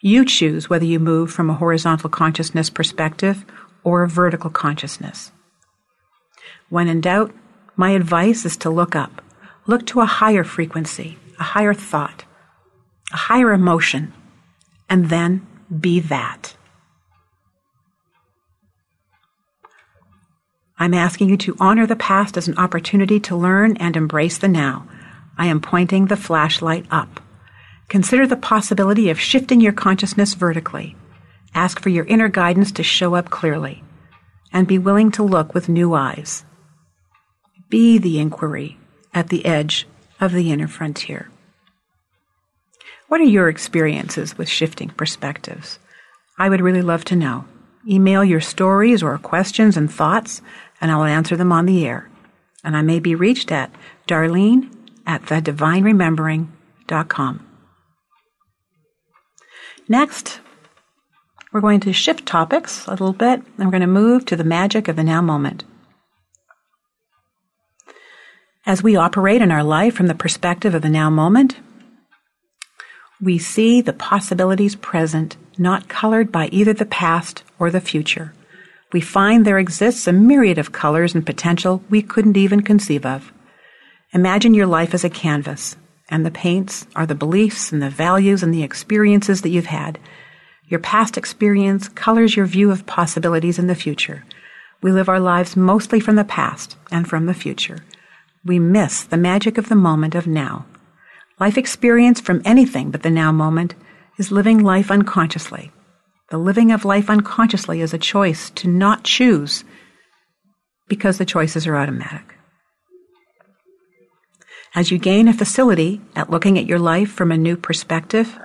[0.00, 3.44] You choose whether you move from a horizontal consciousness perspective
[3.82, 5.32] or a vertical consciousness.
[6.74, 7.32] When in doubt,
[7.76, 9.22] my advice is to look up.
[9.64, 12.24] Look to a higher frequency, a higher thought,
[13.12, 14.12] a higher emotion,
[14.88, 16.56] and then be that.
[20.76, 24.48] I'm asking you to honor the past as an opportunity to learn and embrace the
[24.48, 24.88] now.
[25.38, 27.20] I am pointing the flashlight up.
[27.88, 30.96] Consider the possibility of shifting your consciousness vertically.
[31.54, 33.84] Ask for your inner guidance to show up clearly.
[34.52, 36.44] And be willing to look with new eyes.
[37.74, 38.78] Be the inquiry
[39.12, 39.88] at the edge
[40.20, 41.28] of the inner frontier.
[43.08, 45.80] What are your experiences with shifting perspectives?
[46.38, 47.46] I would really love to know.
[47.84, 50.40] Email your stories or questions and thoughts,
[50.80, 52.08] and I'll answer them on the air.
[52.62, 53.74] And I may be reached at
[54.06, 54.70] darlene
[55.04, 57.46] at thedivineremembering.com.
[59.88, 60.40] Next,
[61.50, 64.44] we're going to shift topics a little bit, and we're going to move to the
[64.44, 65.64] magic of the now moment.
[68.66, 71.58] As we operate in our life from the perspective of the now moment,
[73.20, 78.32] we see the possibilities present, not colored by either the past or the future.
[78.90, 83.34] We find there exists a myriad of colors and potential we couldn't even conceive of.
[84.14, 85.76] Imagine your life as a canvas,
[86.08, 89.98] and the paints are the beliefs and the values and the experiences that you've had.
[90.68, 94.24] Your past experience colors your view of possibilities in the future.
[94.80, 97.80] We live our lives mostly from the past and from the future.
[98.44, 100.66] We miss the magic of the moment of now.
[101.40, 103.74] Life experience from anything but the now moment
[104.18, 105.72] is living life unconsciously.
[106.30, 109.64] The living of life unconsciously is a choice to not choose
[110.88, 112.34] because the choices are automatic.
[114.74, 118.36] As you gain a facility at looking at your life from a new perspective,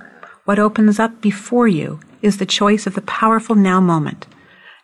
[0.45, 4.27] what opens up before you is the choice of the powerful now moment.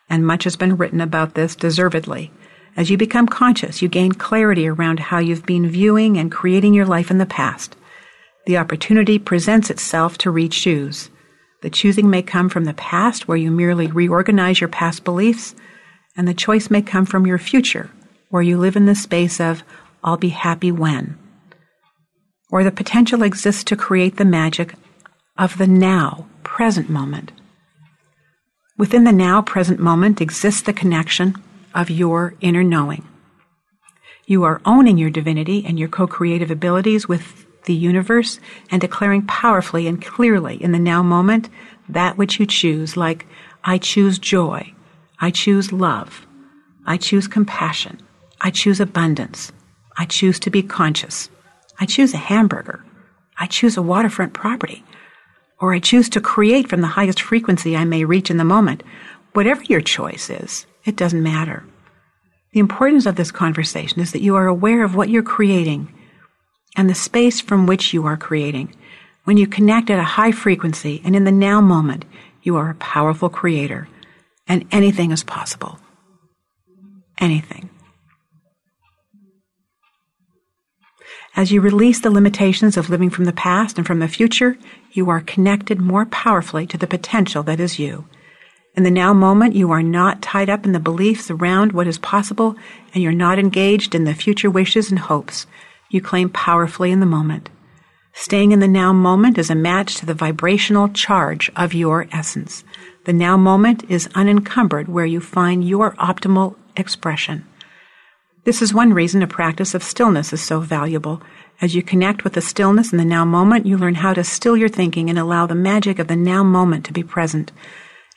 [0.10, 2.32] And much has been written about this deservedly.
[2.78, 6.86] As you become conscious, you gain clarity around how you've been viewing and creating your
[6.86, 7.76] life in the past.
[8.48, 11.10] The opportunity presents itself to re-choose.
[11.62, 15.56] The choosing may come from the past, where you merely reorganize your past beliefs,
[16.18, 17.90] and the choice may come from your future,
[18.30, 19.64] where you live in the space of,
[20.04, 21.18] I'll be happy when.
[22.52, 24.76] Or the potential exists to create the magic
[25.38, 27.32] of the now, present moment.
[28.78, 31.36] Within the now, present moment exists the connection
[31.76, 33.08] of your inner knowing.
[34.26, 38.40] You are owning your divinity and your co creative abilities with the universe
[38.72, 41.50] and declaring powerfully and clearly in the now moment
[41.90, 43.28] that which you choose, like,
[43.64, 44.74] I choose joy,
[45.20, 46.26] I choose love,
[46.86, 48.00] I choose compassion,
[48.42, 49.52] I choose abundance,
[49.98, 51.30] I choose to be conscious,
[51.80, 52.84] I choose a hamburger,
[53.38, 54.84] I choose a waterfront property,
[55.60, 58.84] or I choose to create from the highest frequency I may reach in the moment.
[59.34, 61.65] Whatever your choice is, it doesn't matter.
[62.54, 65.93] The importance of this conversation is that you are aware of what you're creating
[66.78, 68.74] and the space from which you are creating.
[69.24, 72.06] When you connect at a high frequency and in the now moment,
[72.43, 73.88] you are a powerful creator,
[74.48, 75.80] and anything is possible.
[77.19, 77.69] Anything.
[81.36, 84.58] As you release the limitations of living from the past and from the future,
[84.91, 88.08] you are connected more powerfully to the potential that is you.
[88.76, 91.98] In the now moment, you are not tied up in the beliefs around what is
[91.98, 92.56] possible,
[92.94, 95.48] and you're not engaged in the future wishes and hopes
[95.90, 97.50] you claim powerfully in the moment.
[98.12, 102.64] Staying in the now moment is a match to the vibrational charge of your essence.
[103.06, 107.46] The now moment is unencumbered where you find your optimal expression.
[108.44, 111.22] This is one reason a practice of stillness is so valuable.
[111.62, 114.58] As you connect with the stillness in the now moment, you learn how to still
[114.58, 117.52] your thinking and allow the magic of the now moment to be present.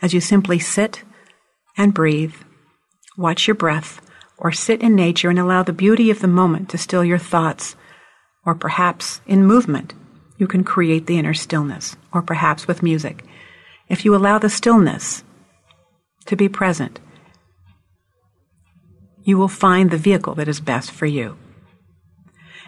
[0.01, 1.03] As you simply sit
[1.77, 2.35] and breathe,
[3.17, 4.01] watch your breath,
[4.37, 7.75] or sit in nature and allow the beauty of the moment to still your thoughts.
[8.47, 9.95] Or perhaps in movement,
[10.37, 13.25] you can create the inner stillness, or perhaps with music.
[13.89, 15.25] If you allow the stillness
[16.27, 17.01] to be present,
[19.25, 21.37] you will find the vehicle that is best for you.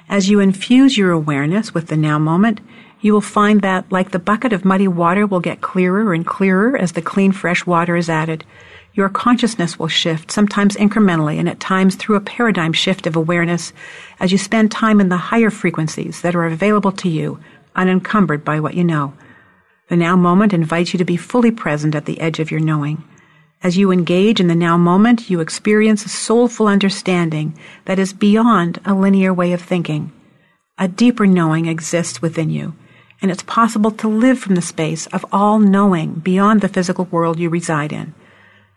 [0.09, 2.61] As you infuse your awareness with the now moment,
[3.01, 6.77] you will find that, like the bucket of muddy water will get clearer and clearer
[6.77, 8.45] as the clean, fresh water is added,
[8.93, 13.73] your consciousness will shift, sometimes incrementally and at times through a paradigm shift of awareness
[14.19, 17.39] as you spend time in the higher frequencies that are available to you,
[17.77, 19.15] unencumbered by what you know.
[19.89, 23.03] The now moment invites you to be fully present at the edge of your knowing.
[23.63, 28.81] As you engage in the now moment, you experience a soulful understanding that is beyond
[28.85, 30.13] a linear way of thinking.
[30.79, 32.75] A deeper knowing exists within you,
[33.23, 37.39] and it's possible to live from the space of all knowing beyond the physical world
[37.39, 38.15] you reside in.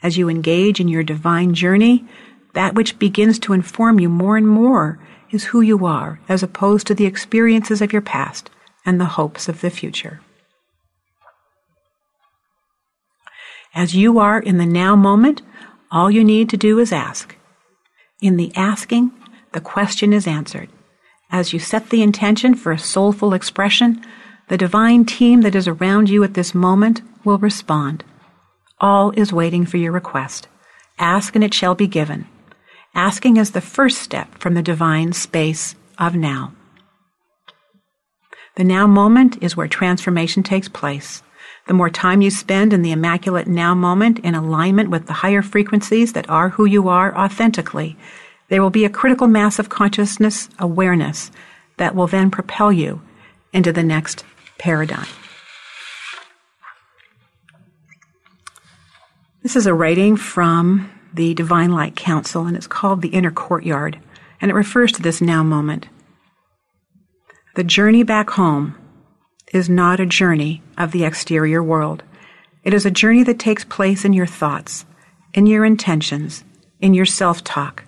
[0.02, 2.06] As you engage in your divine journey,
[2.54, 5.00] that which begins to inform you more and more
[5.32, 8.50] is who you are, as opposed to the experiences of your past
[8.86, 10.22] and the hopes of the future.
[13.74, 15.42] As you are in the now moment,
[15.90, 17.36] all you need to do is ask.
[18.22, 19.12] In the asking,
[19.54, 20.70] the question is answered.
[21.32, 24.04] As you set the intention for a soulful expression,
[24.50, 28.04] the divine team that is around you at this moment will respond.
[28.80, 30.48] All is waiting for your request.
[31.00, 32.28] Ask and it shall be given.
[32.94, 36.54] Asking is the first step from the divine space of now.
[38.56, 41.24] The now moment is where transformation takes place.
[41.66, 45.42] The more time you spend in the immaculate now moment in alignment with the higher
[45.42, 47.98] frequencies that are who you are authentically,
[48.50, 51.32] there will be a critical mass of consciousness awareness
[51.78, 53.02] that will then propel you
[53.54, 54.24] into the next
[54.64, 55.06] paradigm.
[59.42, 64.00] This is a writing from the Divine Light Council, and it's called The Inner Courtyard,
[64.40, 65.90] and it refers to this now moment.
[67.56, 68.76] The journey back home
[69.52, 72.02] is not a journey of the exterior world.
[72.64, 74.86] It is a journey that takes place in your thoughts,
[75.34, 76.46] in your intentions,
[76.80, 77.84] in your self talk,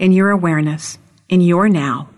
[0.00, 0.98] in your awareness,
[1.28, 2.08] in your now.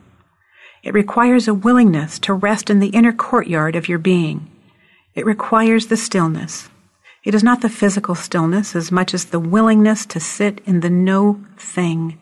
[0.88, 4.50] It requires a willingness to rest in the inner courtyard of your being.
[5.14, 6.70] It requires the stillness.
[7.24, 10.88] It is not the physical stillness as much as the willingness to sit in the
[10.88, 12.18] no thing.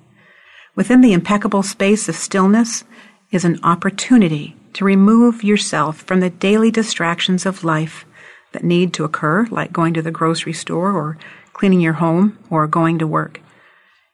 [0.74, 2.82] Within the impeccable space of stillness
[3.30, 8.04] is an opportunity to remove yourself from the daily distractions of life
[8.50, 11.16] that need to occur, like going to the grocery store or
[11.52, 13.40] cleaning your home or going to work.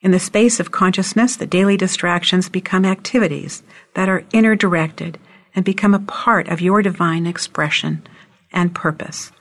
[0.02, 3.62] In the space of consciousness, the daily distractions become activities
[3.94, 5.18] that are inner directed
[5.54, 8.02] and become a part of your divine expression
[8.52, 9.32] and purpose.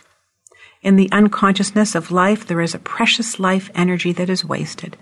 [0.82, 4.98] In the unconsciousness of life, there is a precious life energy that is wasted.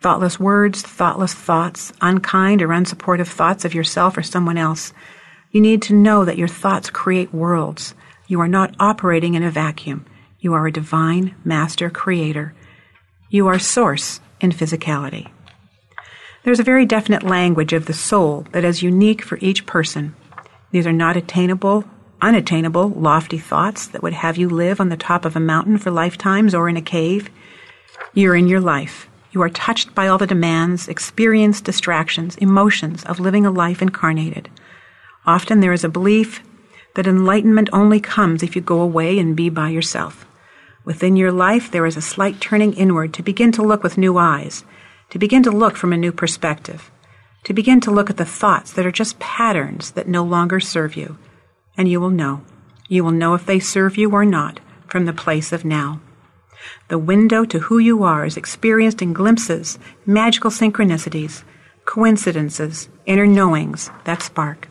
[0.00, 4.92] Thoughtless words, thoughtless thoughts, unkind or unsupportive thoughts of yourself or someone else
[5.54, 7.94] you need to know that your thoughts create worlds.
[8.26, 10.04] You are not operating in a vacuum.
[10.40, 12.54] You are a divine master creator.
[13.30, 15.28] You are source in physicality.
[16.44, 20.14] There's a very definite language of the soul that is unique for each person.
[20.70, 21.84] These are not attainable,
[22.20, 25.90] unattainable, lofty thoughts that would have you live on the top of a mountain for
[25.90, 27.30] lifetimes or in a cave.
[28.12, 29.08] You're in your life.
[29.32, 34.50] You are touched by all the demands, experience, distractions, emotions of living a life incarnated.
[35.26, 36.42] Often there is a belief
[36.94, 40.26] that enlightenment only comes if you go away and be by yourself.
[40.84, 44.18] Within your life, there is a slight turning inward to begin to look with new
[44.18, 44.64] eyes,
[45.10, 46.90] to begin to look from a new perspective,
[47.44, 50.94] to begin to look at the thoughts that are just patterns that no longer serve
[50.94, 51.16] you.
[51.76, 52.42] And you will know.
[52.88, 56.00] You will know if they serve you or not from the place of now.
[56.88, 61.44] The window to who you are is experienced in glimpses, magical synchronicities,
[61.86, 64.68] coincidences, inner knowings that spark.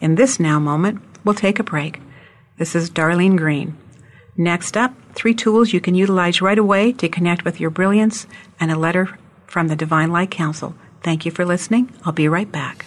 [0.00, 2.00] In this now moment, we'll take a break.
[2.58, 3.76] This is Darlene Green.
[4.36, 8.26] Next up, three tools you can utilize right away to connect with your brilliance
[8.58, 10.74] and a letter from the Divine Light Council.
[11.02, 11.92] Thank you for listening.
[12.04, 12.86] I'll be right back.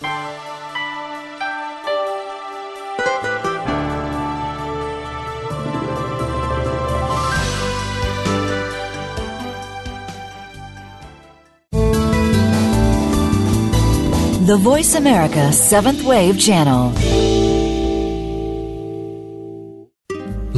[14.45, 16.93] The Voice America Seventh Wave Channel.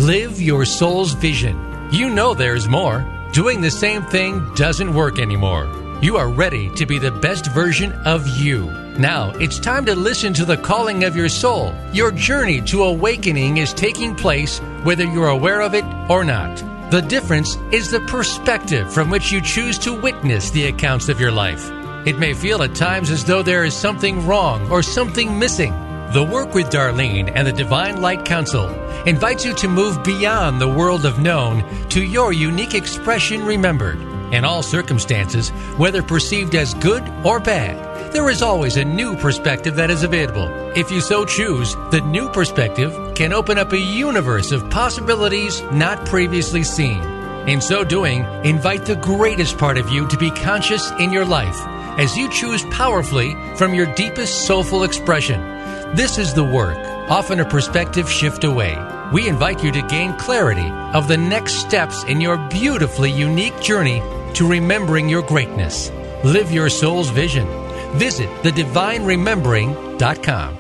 [0.08, 1.90] Live your soul's vision.
[1.92, 3.06] You know there's more.
[3.34, 5.68] Doing the same thing doesn't work anymore.
[6.02, 8.68] You are ready to be the best version of you.
[8.98, 11.76] Now it's time to listen to the calling of your soul.
[11.92, 16.56] Your journey to awakening is taking place whether you're aware of it or not.
[16.90, 21.34] The difference is the perspective from which you choose to witness the accounts of your
[21.34, 21.70] life.
[22.08, 25.74] It may feel at times as though there is something wrong or something missing.
[26.14, 28.70] The work with Darlene and the Divine Light Council
[29.04, 34.00] invites you to move beyond the world of known to your unique expression remembered.
[34.34, 39.76] In all circumstances, whether perceived as good or bad, there is always a new perspective
[39.76, 40.48] that is available.
[40.78, 46.06] If you so choose, the new perspective can open up a universe of possibilities not
[46.06, 47.02] previously seen.
[47.50, 51.60] In so doing, invite the greatest part of you to be conscious in your life
[52.00, 55.57] as you choose powerfully from your deepest soulful expression.
[55.96, 56.78] This is the work,
[57.10, 58.76] often a perspective shift away.
[59.14, 64.02] We invite you to gain clarity of the next steps in your beautifully unique journey
[64.34, 65.90] to remembering your greatness.
[66.26, 67.48] Live your soul's vision.
[67.94, 70.58] Visit thedivineremembering.com.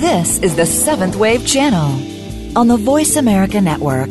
[0.00, 2.00] This is the Seventh Wave Channel
[2.56, 4.08] on the Voice America Network.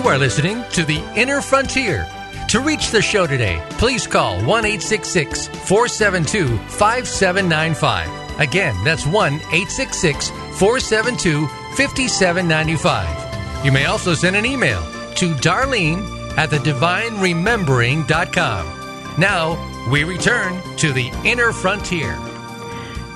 [0.00, 2.08] You are listening to The Inner Frontier.
[2.48, 8.40] To reach the show today, please call 1 472 5795.
[8.40, 11.46] Again, that's 1 472
[11.76, 13.62] 5795.
[13.62, 14.80] You may also send an email
[15.16, 16.02] to Darlene
[16.38, 19.20] at thedivineremembering.com.
[19.20, 22.16] Now, we return to the inner frontier.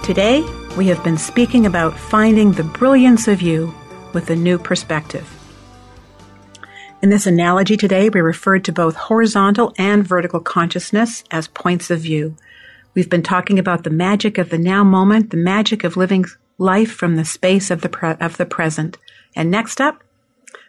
[0.02, 0.42] Today,
[0.76, 3.74] we have been speaking about finding the brilliance of you
[4.12, 5.40] with a new perspective.
[7.04, 12.00] In this analogy today, we referred to both horizontal and vertical consciousness as points of
[12.00, 12.34] view.
[12.94, 16.24] We've been talking about the magic of the now moment, the magic of living
[16.56, 18.96] life from the space of the, pre- of the present.
[19.36, 20.02] And next up,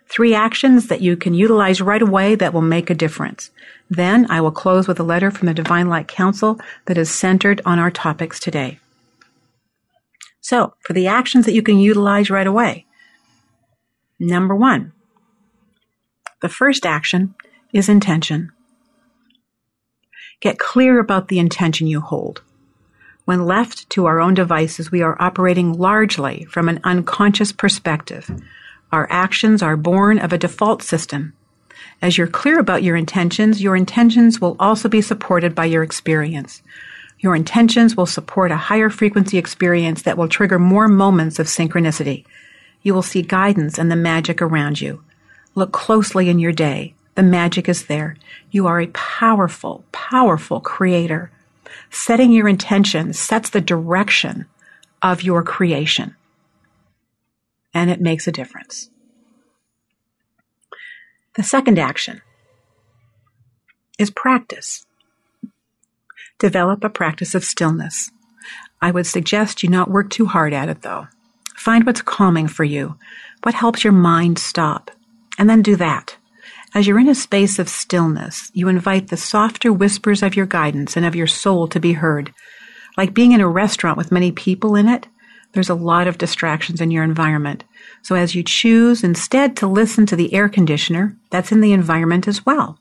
[0.09, 3.49] three actions that you can utilize right away that will make a difference.
[3.89, 7.61] Then I will close with a letter from the Divine Light Council that is centered
[7.63, 8.79] on our topics today.
[10.41, 12.87] So, for the actions that you can utilize right away,
[14.19, 14.91] number one,
[16.45, 17.33] the first action
[17.73, 18.51] is intention.
[20.41, 22.43] Get clear about the intention you hold.
[23.23, 28.29] When left to our own devices, we are operating largely from an unconscious perspective.
[28.91, 31.33] Our actions are born of a default system.
[31.99, 36.61] As you're clear about your intentions, your intentions will also be supported by your experience.
[37.17, 42.23] Your intentions will support a higher frequency experience that will trigger more moments of synchronicity.
[42.83, 45.01] You will see guidance and the magic around you.
[45.55, 46.93] Look closely in your day.
[47.15, 48.17] The magic is there.
[48.51, 51.31] You are a powerful, powerful creator.
[51.89, 54.45] Setting your intention sets the direction
[55.01, 56.15] of your creation.
[57.73, 58.89] And it makes a difference.
[61.35, 62.21] The second action
[63.97, 64.85] is practice.
[66.37, 68.11] Develop a practice of stillness.
[68.81, 71.07] I would suggest you not work too hard at it though.
[71.55, 72.97] Find what's calming for you,
[73.43, 74.91] what helps your mind stop,
[75.37, 76.17] and then do that.
[76.73, 80.97] As you're in a space of stillness, you invite the softer whispers of your guidance
[80.97, 82.33] and of your soul to be heard.
[82.97, 85.07] Like being in a restaurant with many people in it,
[85.53, 87.63] there's a lot of distractions in your environment.
[88.01, 92.27] So as you choose instead to listen to the air conditioner, that's in the environment
[92.27, 92.77] as well.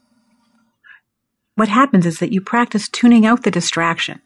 [1.54, 4.20] What happens is that you practice tuning out the distraction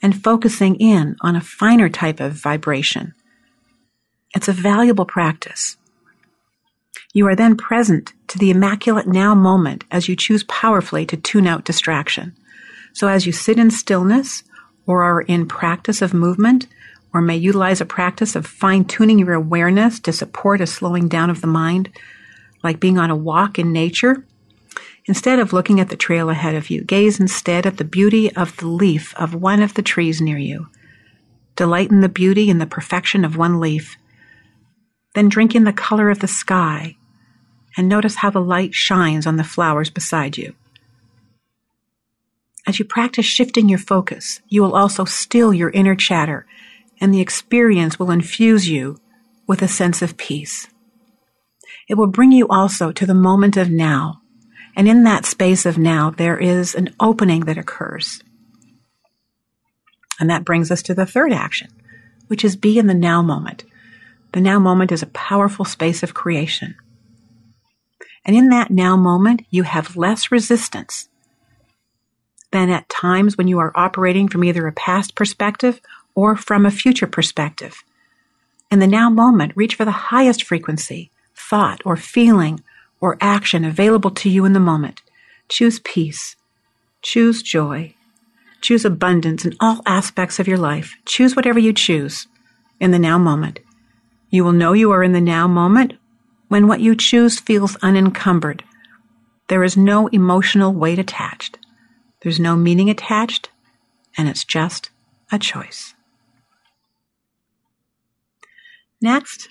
[0.00, 3.14] and focusing in on a finer type of vibration.
[4.32, 5.76] It's a valuable practice.
[7.12, 11.46] You are then present to the immaculate now moment as you choose powerfully to tune
[11.46, 12.34] out distraction.
[12.92, 14.42] So as you sit in stillness
[14.86, 16.66] or are in practice of movement
[17.12, 21.30] or may utilize a practice of fine tuning your awareness to support a slowing down
[21.30, 21.90] of the mind,
[22.62, 24.24] like being on a walk in nature,
[25.06, 28.56] instead of looking at the trail ahead of you, gaze instead at the beauty of
[28.58, 30.68] the leaf of one of the trees near you.
[31.56, 33.96] Delight in the beauty and the perfection of one leaf.
[35.18, 36.96] Then drink in the color of the sky
[37.76, 40.54] and notice how the light shines on the flowers beside you.
[42.68, 46.46] As you practice shifting your focus, you will also still your inner chatter,
[47.00, 48.96] and the experience will infuse you
[49.48, 50.68] with a sense of peace.
[51.88, 54.20] It will bring you also to the moment of now,
[54.76, 58.22] and in that space of now, there is an opening that occurs.
[60.20, 61.70] And that brings us to the third action,
[62.28, 63.64] which is be in the now moment.
[64.32, 66.76] The now moment is a powerful space of creation.
[68.24, 71.08] And in that now moment, you have less resistance
[72.50, 75.80] than at times when you are operating from either a past perspective
[76.14, 77.82] or from a future perspective.
[78.70, 82.62] In the now moment, reach for the highest frequency, thought or feeling
[83.00, 85.00] or action available to you in the moment.
[85.48, 86.36] Choose peace.
[87.00, 87.94] Choose joy.
[88.60, 90.96] Choose abundance in all aspects of your life.
[91.06, 92.26] Choose whatever you choose
[92.80, 93.60] in the now moment.
[94.30, 95.94] You will know you are in the now moment
[96.48, 98.64] when what you choose feels unencumbered.
[99.48, 101.58] There is no emotional weight attached.
[102.22, 103.50] There's no meaning attached,
[104.16, 104.90] and it's just
[105.32, 105.94] a choice.
[109.00, 109.48] Next,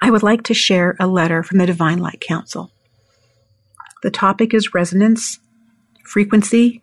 [0.00, 2.70] I would like to share a letter from the Divine Light Council.
[4.02, 5.40] The topic is resonance,
[6.04, 6.82] frequency,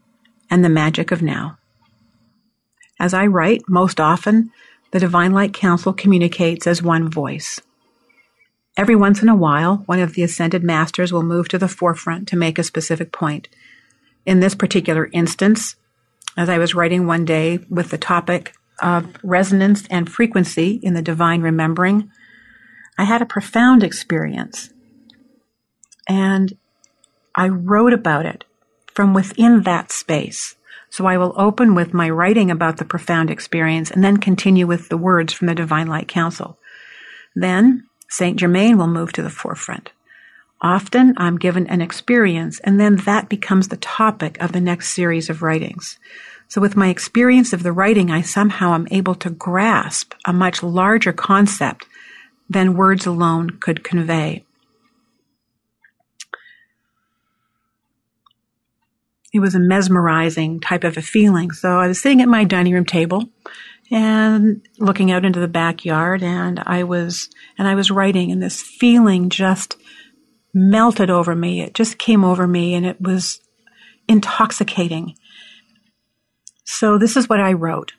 [0.50, 1.58] and the magic of now.
[3.00, 4.52] As I write, most often,
[4.96, 7.60] the Divine Light Council communicates as one voice.
[8.78, 12.30] Every once in a while, one of the ascended masters will move to the forefront
[12.30, 13.50] to make a specific point.
[14.26, 15.76] In this particular instance,
[16.38, 21.02] as I was writing one day with the topic of resonance and frequency in the
[21.02, 22.10] divine remembering,
[22.98, 24.70] I had a profound experience.
[26.08, 26.58] And
[27.36, 28.46] I wrote about it
[28.94, 30.56] from within that space.
[30.96, 34.88] So I will open with my writing about the profound experience and then continue with
[34.88, 36.58] the words from the Divine Light Council.
[37.36, 39.92] Then Saint Germain will move to the forefront.
[40.62, 45.30] Often I'm given an experience and then that becomes the topic of the next series
[45.30, 46.00] of writings.
[46.48, 50.64] So with my experience of the writing, I somehow am able to grasp a much
[50.64, 51.88] larger concept
[52.50, 54.45] than words alone could convey.
[59.36, 61.52] It was a mesmerizing type of a feeling.
[61.52, 63.28] So I was sitting at my dining room table
[63.92, 67.28] and looking out into the backyard and I was,
[67.58, 69.76] and I was writing and this feeling just
[70.54, 71.60] melted over me.
[71.60, 73.42] It just came over me and it was
[74.08, 75.18] intoxicating.
[76.64, 77.92] So this is what I wrote.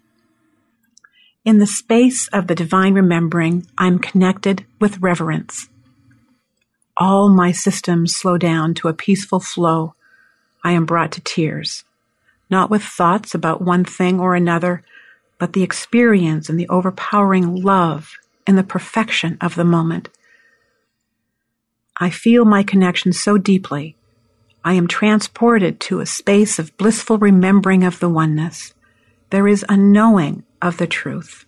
[1.45, 5.69] In the space of the divine remembering, I'm connected with reverence.
[6.97, 9.93] All my systems slow down to a peaceful flow
[10.65, 11.85] I am brought to tears,
[12.51, 14.83] not with thoughts about one thing or another,
[15.39, 20.09] but the experience and the overpowering love and the perfection of the moment.
[21.99, 23.97] I feel my connection so deeply.
[24.65, 28.75] I am transported to a space of blissful remembering of the oneness.
[29.31, 31.47] There is a knowing of the truth,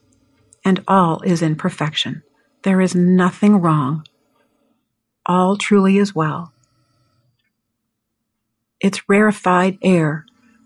[0.64, 2.22] and all is in perfection.
[2.62, 4.06] There is nothing wrong.
[5.26, 6.52] All truly is well
[8.80, 10.24] its rarefied air,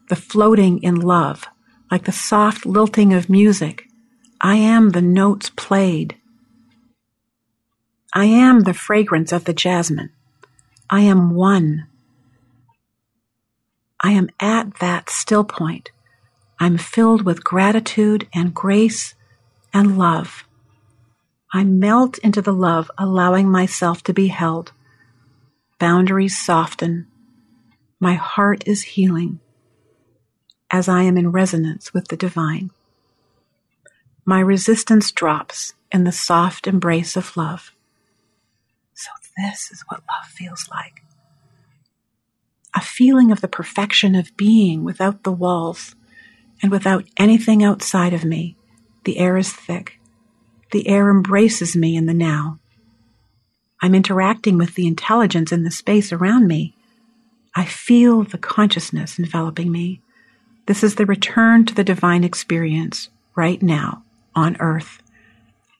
[0.08, 1.46] the floating in love,
[1.90, 3.88] like the soft lilting of music.
[4.40, 6.16] I am the notes played.
[8.14, 10.10] I am the fragrance of the jasmine.
[10.90, 11.86] I am one.
[14.00, 15.90] I am at that still point.
[16.58, 19.14] I'm filled with gratitude and grace
[19.72, 20.44] and love.
[21.52, 24.72] I melt into the love, allowing myself to be held.
[25.78, 27.06] Boundaries soften.
[28.02, 29.38] My heart is healing
[30.72, 32.72] as I am in resonance with the divine.
[34.24, 37.70] My resistance drops in the soft embrace of love.
[38.94, 41.04] So, this is what love feels like
[42.74, 45.94] a feeling of the perfection of being without the walls
[46.60, 48.56] and without anything outside of me.
[49.04, 50.00] The air is thick.
[50.72, 52.58] The air embraces me in the now.
[53.80, 56.74] I'm interacting with the intelligence in the space around me
[57.54, 60.00] I feel the consciousness enveloping me.
[60.66, 65.02] This is the return to the divine experience right now on earth.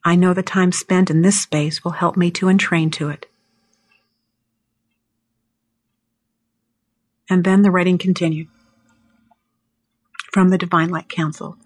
[0.04, 3.26] I know the time spent in this space will help me to entrain to it.
[7.30, 8.48] And then the writing continued
[10.32, 11.56] from the Divine Light Council.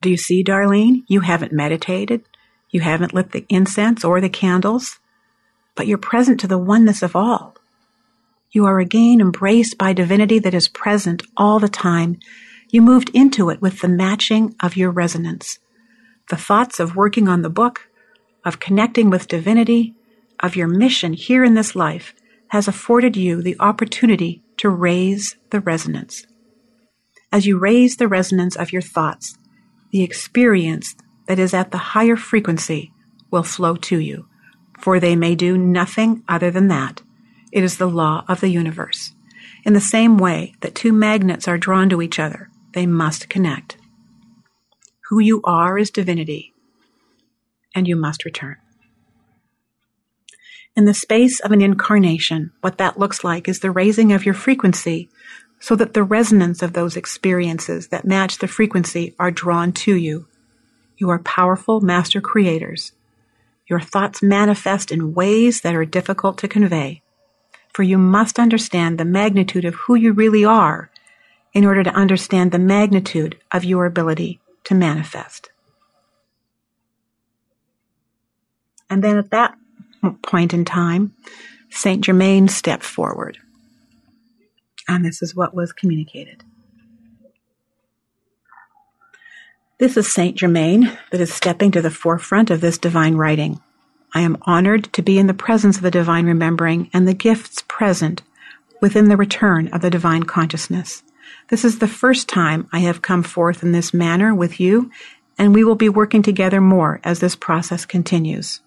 [0.00, 1.04] Do you see, Darlene?
[1.06, 2.24] You haven't meditated.
[2.70, 4.98] You haven't lit the incense or the candles
[5.74, 7.56] but you're present to the oneness of all.
[8.50, 12.18] You are again embraced by divinity that is present all the time.
[12.68, 15.58] You moved into it with the matching of your resonance.
[16.28, 17.88] The thoughts of working on the book,
[18.44, 19.94] of connecting with divinity,
[20.40, 22.14] of your mission here in this life
[22.48, 26.26] has afforded you the opportunity to raise the resonance.
[27.32, 29.38] As you raise the resonance of your thoughts,
[29.90, 30.94] the experience
[31.28, 32.92] that is at the higher frequency
[33.30, 34.26] will flow to you
[34.82, 37.00] for they may do nothing other than that.
[37.52, 39.12] It is the law of the universe.
[39.64, 43.76] In the same way that two magnets are drawn to each other, they must connect.
[45.08, 46.52] Who you are is divinity,
[47.74, 48.56] and you must return.
[50.74, 54.34] In the space of an incarnation, what that looks like is the raising of your
[54.34, 55.10] frequency
[55.60, 60.26] so that the resonance of those experiences that match the frequency are drawn to you.
[60.96, 62.92] You are powerful master creators
[63.72, 67.00] your thoughts manifest in ways that are difficult to convey,
[67.72, 70.90] for you must understand the magnitude of who you really are
[71.54, 75.50] in order to understand the magnitude of your ability to manifest.
[78.90, 79.54] And then at that
[80.22, 81.14] point in time,
[81.70, 83.38] Saint Germain stepped forward.
[84.86, 86.44] And this is what was communicated.
[89.82, 93.60] This is Saint Germain that is stepping to the forefront of this divine writing.
[94.14, 97.64] I am honored to be in the presence of the divine remembering and the gifts
[97.66, 98.22] present
[98.80, 101.02] within the return of the divine consciousness.
[101.48, 104.88] This is the first time I have come forth in this manner with you,
[105.36, 108.60] and we will be working together more as this process continues.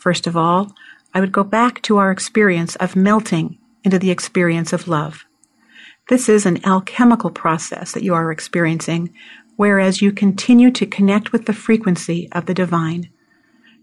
[0.00, 0.74] First of all,
[1.12, 5.26] I would go back to our experience of melting into the experience of love.
[6.08, 9.14] This is an alchemical process that you are experiencing,
[9.56, 13.10] whereas you continue to connect with the frequency of the divine.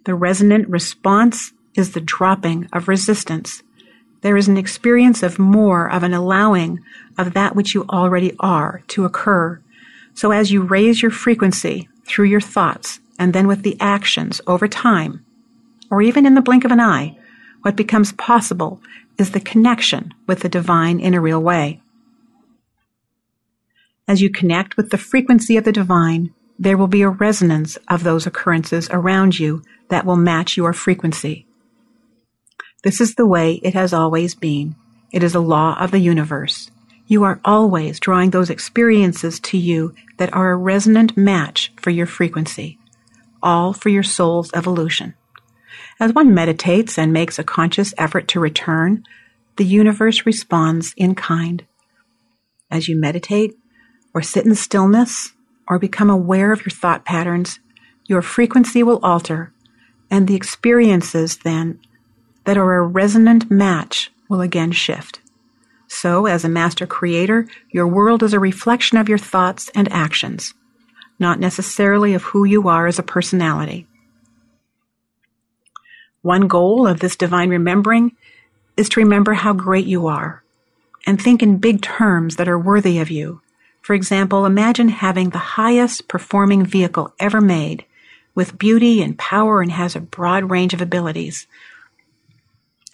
[0.06, 3.64] The resonant response is the dropping of resistance,
[4.22, 6.80] there is an experience of more of an allowing
[7.18, 9.60] of that which you already are to occur.
[10.14, 14.68] So as you raise your frequency through your thoughts and then with the actions over
[14.68, 15.26] time,
[15.90, 17.18] or even in the blink of an eye,
[17.64, 18.80] what becomes possible
[19.18, 21.82] is the connection with the divine in a real way.
[24.08, 28.04] As you connect with the frequency of the divine, there will be a resonance of
[28.04, 31.46] those occurrences around you that will match your frequency.
[32.84, 34.76] This is the way it has always been.
[35.12, 36.72] It is a law of the universe.
[37.08, 42.06] You are always drawing those experiences to you that are a resonant match for your
[42.06, 42.80] frequency,
[43.44, 45.16] all for your soul's evolution.
[46.00, 49.04] As one meditates and makes a conscious effort to return,
[49.58, 51.66] the universe responds in kind.
[52.72, 53.56] As you meditate,
[54.14, 55.34] or sit in stillness,
[55.68, 57.60] or become aware of your thought patterns,
[58.06, 59.54] your frequency will alter,
[60.10, 61.80] and the experiences then
[62.44, 65.22] that are a resonant match will again shift.
[65.88, 70.54] So, as a master creator, your world is a reflection of your thoughts and actions,
[71.20, 73.88] not necessarily of who you are as a personality.
[76.22, 78.16] One goal of this divine remembering
[78.78, 80.44] is to remember how great you are
[81.06, 83.42] and think in big terms that are worthy of you.
[83.92, 87.84] For example, imagine having the highest performing vehicle ever made
[88.34, 91.46] with beauty and power and has a broad range of abilities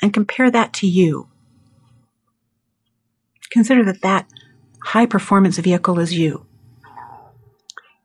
[0.01, 1.27] and compare that to you.
[3.51, 4.27] Consider that that
[4.85, 6.47] high performance vehicle is you.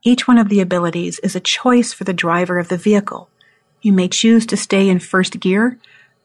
[0.03, 3.31] Each one of the abilities is a choice for the driver of the vehicle.
[3.81, 5.79] You may choose to stay in first gear,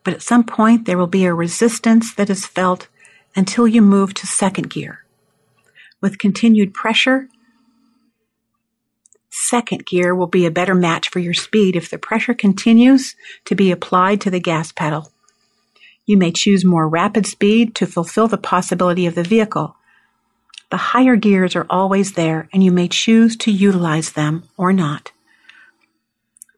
[0.03, 2.89] but at some point there will be a resistance that is felt
[3.37, 5.05] until you move to second gear.
[5.99, 7.27] With continued pressure,
[9.31, 13.55] second gear will be a better match for your speed if the pressure continues to
[13.55, 15.11] be applied to the gas pedal.
[16.05, 19.75] You may choose more rapid speed to fulfill the possibility of the vehicle.
[20.69, 25.11] The higher gears are always there and you may choose to utilize them or not.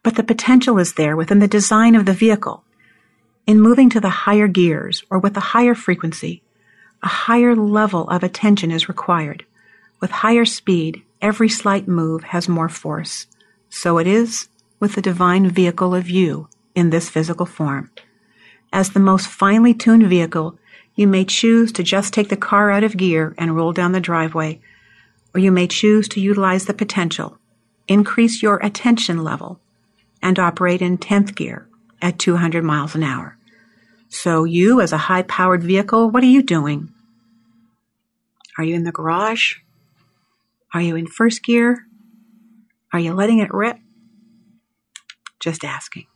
[0.04, 2.64] But the potential is there within the design of the vehicle.
[3.48, 6.44] In moving to the higher gears or with a higher frequency,
[7.02, 9.46] a higher level of attention is required.
[10.00, 13.28] With higher speed, every slight move has more force.
[13.70, 17.92] So it is with the divine vehicle of you in this physical form.
[18.72, 20.58] As the most finely tuned vehicle,
[20.96, 24.00] you may choose to just take the car out of gear and roll down the
[24.00, 24.60] driveway,
[25.34, 27.38] or you may choose to utilize the potential,
[27.88, 29.60] increase your attention level,
[30.22, 31.68] and operate in 10th gear
[32.02, 33.38] at 200 miles an hour.
[34.10, 36.92] So you, as a high powered vehicle, what are you doing?
[38.58, 39.56] Are you in the garage?
[40.74, 41.86] Are you in first gear?
[42.92, 43.78] Are you letting it rip?
[45.40, 46.08] Just asking.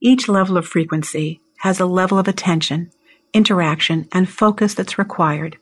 [0.00, 2.90] Each level of frequency has a level of attention,
[3.32, 5.58] interaction, and focus that's required.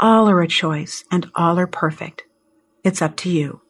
[0.00, 2.24] All are a choice and all are perfect.
[2.82, 3.60] It's up to you.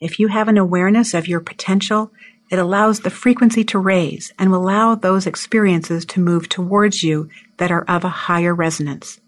[0.00, 2.12] If you have an awareness of your potential,
[2.50, 7.28] it allows the frequency to raise and will allow those experiences to move towards you
[7.56, 9.20] that are of a higher resonance.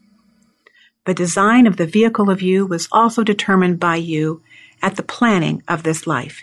[1.05, 4.43] The design of the vehicle of you was also determined by you
[4.83, 6.43] at the planning of this life.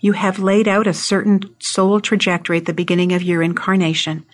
[0.00, 4.24] You have laid out a certain soul trajectory at the beginning of your incarnation.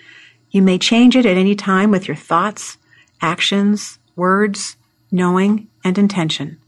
[0.50, 2.78] You may change it at any time with your thoughts,
[3.20, 4.76] actions, words,
[5.10, 6.58] knowing, and intention.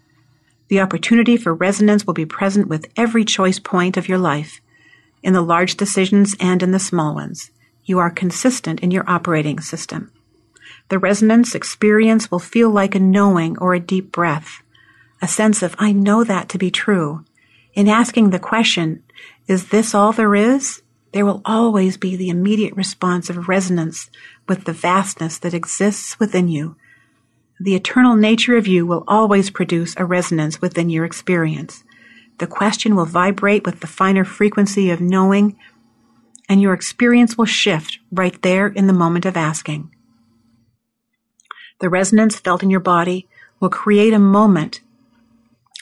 [0.69, 4.61] The opportunity for resonance will be present with every choice point of your life,
[5.23, 7.51] in the large decisions and in the small ones.
[7.85, 10.13] You are consistent in your operating system.
[10.89, 14.63] The resonance experience will feel like a knowing or a deep breath,
[15.21, 17.25] a sense of, I know that to be true,
[17.75, 19.03] in asking the question,
[19.47, 20.83] is this all there is?
[21.13, 24.11] There will always be the immediate response of resonance
[24.49, 26.77] with the vastness that exists within you.
[27.59, 31.85] The eternal nature of you will always produce a resonance within your experience.
[32.39, 35.57] The question will vibrate with the finer frequency of knowing,
[36.49, 39.91] and your experience will shift right there in the moment of asking.
[41.81, 43.29] The resonance felt in your body
[43.61, 44.81] will create a moment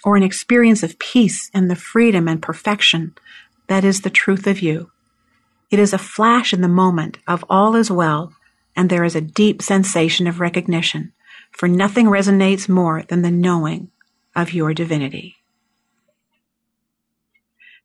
[0.05, 3.15] or an experience of peace and the freedom and perfection
[3.69, 4.91] that is the truth of you.
[5.71, 8.33] It is a flash in the moment of all is well,
[8.77, 11.13] and there is a deep sensation of recognition,
[11.51, 13.91] for nothing resonates more than the knowing
[14.37, 15.37] of your divinity.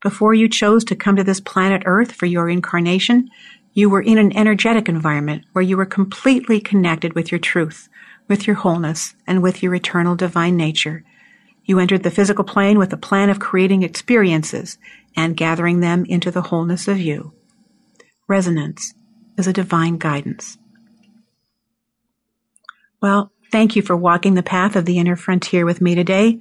[0.01, 3.29] Before you chose to come to this planet Earth for your incarnation,
[3.73, 7.89] you were in an energetic environment where you were completely connected with your truth,
[8.27, 11.03] with your wholeness, and with your eternal divine nature,
[11.69, 14.79] you entered the physical plane with a plan of creating experiences
[15.15, 17.31] and gathering them into the wholeness of you.
[18.27, 18.95] Resonance
[19.37, 20.57] is a divine guidance.
[23.03, 26.39] Well, thank you for walking the path of the inner frontier with me today.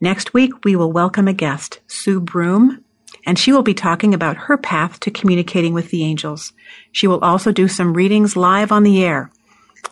[0.00, 2.84] Next week, we will welcome a guest, Sue Broom,
[3.26, 6.52] and she will be talking about her path to communicating with the angels.
[6.92, 9.32] She will also do some readings live on the air.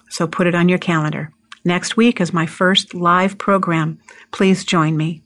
[0.09, 1.33] So put it on your calendar.
[1.65, 3.99] Next week is my first live program.
[4.31, 5.23] Please join me.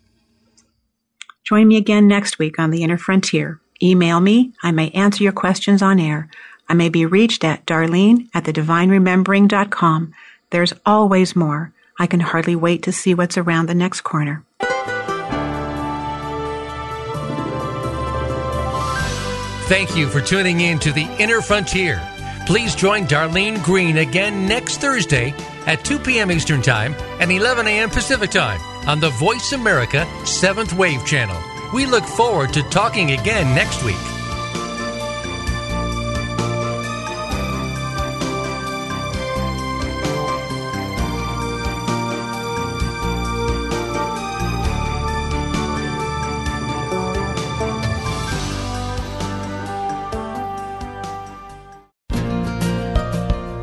[1.44, 3.60] Join me again next week on The Inner Frontier.
[3.82, 4.54] Email me.
[4.62, 6.30] I may answer your questions on air.
[6.70, 10.14] I may be reached at darlene at thedivineremembering.com.
[10.48, 11.74] There's always more.
[11.98, 14.44] I can hardly wait to see what's around the next corner.
[19.70, 22.02] Thank you for tuning in to The Inner Frontier.
[22.44, 25.32] Please join Darlene Green again next Thursday
[25.64, 26.32] at 2 p.m.
[26.32, 27.88] Eastern Time and 11 a.m.
[27.88, 31.40] Pacific Time on the Voice America 7th Wave Channel.
[31.72, 34.19] We look forward to talking again next week.